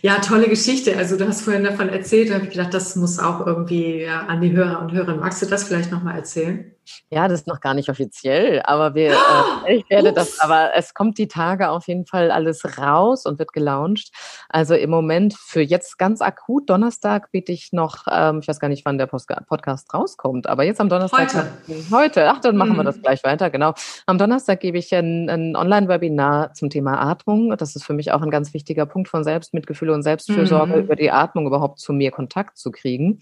ja, 0.04 0.18
tolle 0.20 0.50
Geschichte. 0.50 0.98
Also 0.98 1.16
du 1.16 1.26
hast 1.26 1.40
vorhin 1.40 1.64
davon 1.64 1.88
erzählt, 1.88 2.28
da 2.28 2.34
habe 2.34 2.44
ich 2.44 2.50
gedacht, 2.50 2.74
das 2.74 2.94
muss 2.94 3.18
auch 3.18 3.46
irgendwie 3.46 4.02
ja, 4.02 4.26
an 4.26 4.42
die 4.42 4.52
Hörer 4.52 4.82
und 4.82 4.92
Hörerinnen. 4.92 5.20
Magst 5.20 5.40
du 5.40 5.46
das 5.46 5.64
vielleicht 5.64 5.90
nochmal 5.90 6.16
erzählen? 6.16 6.73
Ja, 7.10 7.28
das 7.28 7.40
ist 7.40 7.46
noch 7.46 7.60
gar 7.60 7.74
nicht 7.74 7.88
offiziell, 7.88 8.62
aber 8.64 8.94
wir, 8.94 9.12
äh, 9.12 9.14
ich 9.76 9.90
werde 9.90 10.10
Ups. 10.10 10.16
das, 10.16 10.40
aber 10.40 10.70
es 10.74 10.94
kommt 10.94 11.18
die 11.18 11.28
Tage 11.28 11.70
auf 11.70 11.86
jeden 11.86 12.06
Fall 12.06 12.30
alles 12.30 12.78
raus 12.78 13.26
und 13.26 13.38
wird 13.38 13.52
gelauncht. 13.52 14.10
Also 14.48 14.74
im 14.74 14.90
Moment 14.90 15.34
für 15.34 15.62
jetzt 15.62 15.98
ganz 15.98 16.20
akut 16.20 16.68
Donnerstag 16.70 17.30
biete 17.30 17.52
ich 17.52 17.72
noch, 17.72 18.06
ähm, 18.10 18.40
ich 18.40 18.48
weiß 18.48 18.60
gar 18.60 18.68
nicht, 18.68 18.84
wann 18.84 18.98
der 18.98 19.06
Podcast 19.06 19.92
rauskommt, 19.92 20.46
aber 20.46 20.64
jetzt 20.64 20.80
am 20.80 20.88
Donnerstag. 20.88 21.34
Heute. 21.34 21.84
Heute, 21.90 22.30
ach, 22.30 22.40
dann 22.40 22.56
machen 22.56 22.72
mhm. 22.72 22.78
wir 22.78 22.84
das 22.84 23.00
gleich 23.00 23.24
weiter, 23.24 23.50
genau. 23.50 23.74
Am 24.06 24.18
Donnerstag 24.18 24.60
gebe 24.60 24.78
ich 24.78 24.94
ein, 24.94 25.28
ein 25.28 25.56
Online-Webinar 25.56 26.54
zum 26.54 26.70
Thema 26.70 27.00
Atmung. 27.00 27.56
Das 27.56 27.76
ist 27.76 27.84
für 27.84 27.94
mich 27.94 28.12
auch 28.12 28.22
ein 28.22 28.30
ganz 28.30 28.54
wichtiger 28.54 28.86
Punkt 28.86 29.08
von 29.08 29.24
Selbstmitgefühl 29.24 29.90
und 29.90 30.02
Selbstfürsorge, 30.02 30.76
mhm. 30.76 30.82
über 30.82 30.96
die 30.96 31.10
Atmung 31.10 31.46
überhaupt 31.46 31.78
zu 31.78 31.92
mir 31.92 32.10
Kontakt 32.10 32.58
zu 32.58 32.70
kriegen 32.70 33.20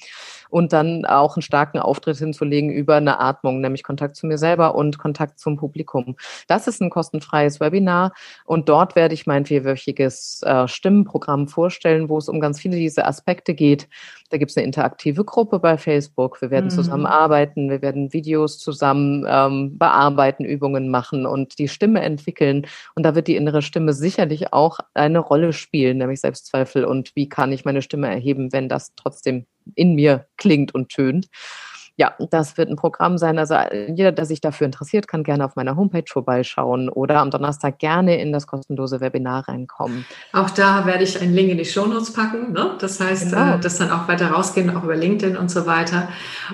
und 0.49 0.73
dann 0.73 1.05
auch 1.05 1.37
einen 1.37 1.43
starken 1.43 1.79
Auftritt 1.79 2.19
hinzulegen 2.19 2.71
über 2.71 2.97
eine 2.97 3.21
Atmung, 3.21 3.52
nämlich 3.61 3.83
Kontakt 3.83 4.17
zu 4.17 4.27
mir 4.27 4.39
selber 4.39 4.75
und 4.75 4.99
Kontakt 4.99 5.39
zum 5.39 5.57
Publikum. 5.57 6.17
Das 6.47 6.67
ist 6.67 6.81
ein 6.81 6.91
kostenfreies 6.91 7.61
Webinar 7.61 8.13
und 8.45 8.69
dort 8.69 8.97
werde 8.97 9.15
ich 9.15 9.27
mein 9.27 9.47
vierwöchiges 9.47 10.43
äh, 10.43 10.69
Stimmenprogramm 10.69 11.49
vorstellen, 11.49 12.09
wo 12.09 12.19
es 12.19 12.29
um 12.29 12.41
ganz 12.41 12.61
viele 12.61 12.77
dieser 12.77 13.07
Aspekte 13.07 13.55
geht. 13.55 13.89
Da 14.31 14.39
gibt 14.39 14.51
es 14.51 14.57
eine 14.57 14.65
interaktive 14.65 15.25
Gruppe 15.25 15.59
bei 15.59 15.77
Facebook. 15.77 16.41
Wir 16.41 16.51
werden 16.51 16.67
mhm. 16.67 16.71
zusammenarbeiten, 16.71 17.69
wir 17.69 17.83
werden 17.83 18.13
Videos 18.13 18.59
zusammen 18.59 19.27
ähm, 19.29 19.79
bearbeiten, 19.79 20.45
Übungen 20.45 20.89
machen 20.89 21.27
und 21.27 21.59
die 21.59 21.69
Stimme 21.69 22.01
entwickeln. 22.01 22.67
Und 22.95 23.05
da 23.05 23.15
wird 23.15 23.29
die 23.29 23.37
innere 23.37 23.61
Stimme 23.61 23.93
sicherlich 23.93 24.53
auch 24.53 24.79
eine 24.95 25.19
Rolle 25.19 25.53
spielen, 25.53 25.99
nämlich 25.99 26.21
Selbstzweifel 26.21 26.85
und 26.85 27.15
wie 27.15 27.29
kann 27.29 27.53
ich 27.53 27.65
meine 27.65 27.83
Stimme 27.83 28.09
erheben, 28.09 28.53
wenn 28.53 28.69
das 28.69 28.95
trotzdem 28.95 29.47
in 29.75 29.95
mir 29.95 30.27
klingt 30.37 30.75
und 30.75 30.89
tönt 30.89 31.29
ja, 31.97 32.15
das 32.31 32.57
wird 32.57 32.71
ein 32.71 32.77
Programm 32.77 33.19
sein. 33.19 33.39
Also 33.39 33.55
äh, 33.55 33.93
jeder, 33.93 34.13
der 34.13 34.25
sich 34.25 34.41
dafür 34.41 34.65
interessiert, 34.65 35.09
kann 35.09 35.25
gerne 35.25 35.45
auf 35.45 35.57
meiner 35.57 35.77
Homepage 35.77 36.05
vorbeischauen 36.09 36.89
oder 36.89 37.21
am 37.21 37.31
Donnerstag 37.31 37.79
gerne 37.79 38.21
in 38.21 38.33
das 38.33 38.47
kostenlose 38.47 39.01
Webinar 39.01 39.47
reinkommen. 39.47 40.07
Auch 40.33 40.51
da 40.51 40.87
werde 40.87 41.05
ich 41.05 41.21
einen 41.21 41.35
Link 41.35 41.51
in 41.51 41.59
die 41.59 41.65
Shownotes 41.65 42.13
packen. 42.15 42.53
Ne? 42.53 42.77
Das 42.79 42.99
heißt, 42.99 43.31
genau. 43.31 43.57
äh, 43.57 43.61
das 43.61 43.79
dann 43.79 43.91
auch 43.91 44.09
weiter 44.09 44.31
rausgehen, 44.31 44.75
auch 44.75 44.85
über 44.85 44.97
LinkedIn 44.97 45.37
und 45.37 45.51
so 45.51 45.67
weiter. 45.67 46.09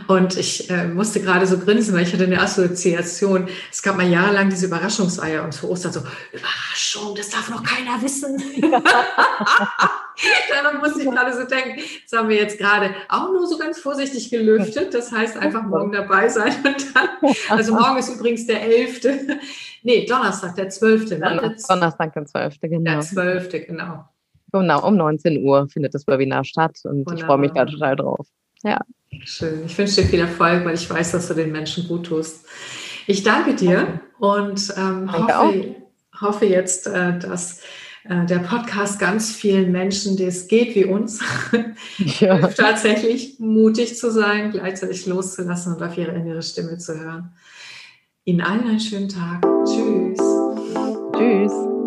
Und 0.08 0.36
ich 0.36 0.68
äh, 0.70 0.88
musste 0.88 1.20
gerade 1.20 1.46
so 1.46 1.58
grinsen, 1.58 1.94
weil 1.94 2.02
ich 2.02 2.12
hatte 2.12 2.24
eine 2.24 2.40
Assoziation. 2.40 3.48
Es 3.70 3.82
gab 3.82 3.96
mal 3.96 4.08
jahrelang 4.08 4.50
diese 4.50 4.66
Überraschungseier 4.66 5.44
und 5.44 5.54
für 5.54 5.70
Ostern 5.70 5.92
so, 5.92 6.00
Überraschung, 6.32 7.14
das 7.14 7.30
darf 7.30 7.48
noch 7.48 7.62
keiner 7.62 8.02
wissen. 8.02 8.42
Daran 10.50 10.80
musste 10.80 11.02
ich 11.02 11.10
gerade 11.10 11.32
so 11.32 11.44
denken. 11.44 11.80
Das 12.08 12.18
haben 12.18 12.28
wir 12.28 12.36
jetzt 12.36 12.58
gerade 12.58 12.90
auch 13.08 13.30
nur 13.30 13.46
so 13.46 13.58
ganz 13.58 13.78
vorsichtig 13.78 14.30
gelüftet. 14.30 14.94
Das 14.94 15.12
heißt, 15.12 15.36
einfach 15.36 15.62
morgen 15.62 15.92
dabei 15.92 16.28
sein. 16.28 16.52
Und 16.64 16.94
dann, 16.94 17.08
also 17.48 17.74
morgen 17.74 17.98
ist 17.98 18.14
übrigens 18.14 18.46
der 18.46 18.62
11. 18.62 19.00
Nee, 19.82 20.06
Donnerstag, 20.06 20.56
der 20.56 20.68
12. 20.68 21.10
Ne? 21.18 21.56
Donnerstag, 21.68 22.12
der 22.12 22.26
12. 22.26 22.60
Genau. 22.62 22.90
Der 22.90 23.00
12. 23.00 23.66
genau. 23.66 24.04
Genau, 24.52 24.86
um 24.86 24.96
19 24.96 25.44
Uhr 25.44 25.68
findet 25.68 25.94
das 25.94 26.06
Webinar 26.06 26.42
statt 26.42 26.78
und 26.84 27.06
Wunderbar. 27.06 27.14
ich 27.14 27.24
freue 27.24 27.38
mich 27.38 27.52
da 27.52 27.66
total 27.66 27.96
drauf. 27.96 28.26
Ja. 28.62 28.80
Schön. 29.24 29.64
Ich 29.66 29.76
wünsche 29.76 30.02
dir 30.02 30.08
viel 30.08 30.20
Erfolg, 30.20 30.64
weil 30.64 30.74
ich 30.74 30.88
weiß, 30.88 31.12
dass 31.12 31.28
du 31.28 31.34
den 31.34 31.52
Menschen 31.52 31.86
gut 31.86 32.06
tust. 32.06 32.46
Ich 33.06 33.22
danke 33.22 33.54
dir 33.54 34.00
und 34.18 34.72
ähm, 34.76 35.12
hoffe, 35.12 35.76
hoffe 36.20 36.46
jetzt, 36.46 36.86
äh, 36.86 37.18
dass 37.18 37.62
äh, 38.04 38.26
der 38.26 38.38
Podcast 38.38 38.98
ganz 38.98 39.32
vielen 39.32 39.72
Menschen, 39.72 40.16
die 40.16 40.24
es 40.24 40.48
geht 40.48 40.74
wie 40.74 40.84
uns, 40.84 41.20
ja. 42.20 42.48
tatsächlich 42.48 43.38
mutig 43.38 43.96
zu 43.96 44.10
sein, 44.10 44.50
gleichzeitig 44.50 45.06
loszulassen 45.06 45.74
und 45.74 45.82
auf 45.82 45.96
ihre 45.96 46.12
innere 46.12 46.42
Stimme 46.42 46.78
zu 46.78 46.98
hören. 46.98 47.32
Ihnen 48.24 48.40
allen 48.40 48.68
einen 48.68 48.80
schönen 48.80 49.08
Tag. 49.08 49.42
Tschüss. 49.64 50.18
Tschüss. 51.16 51.77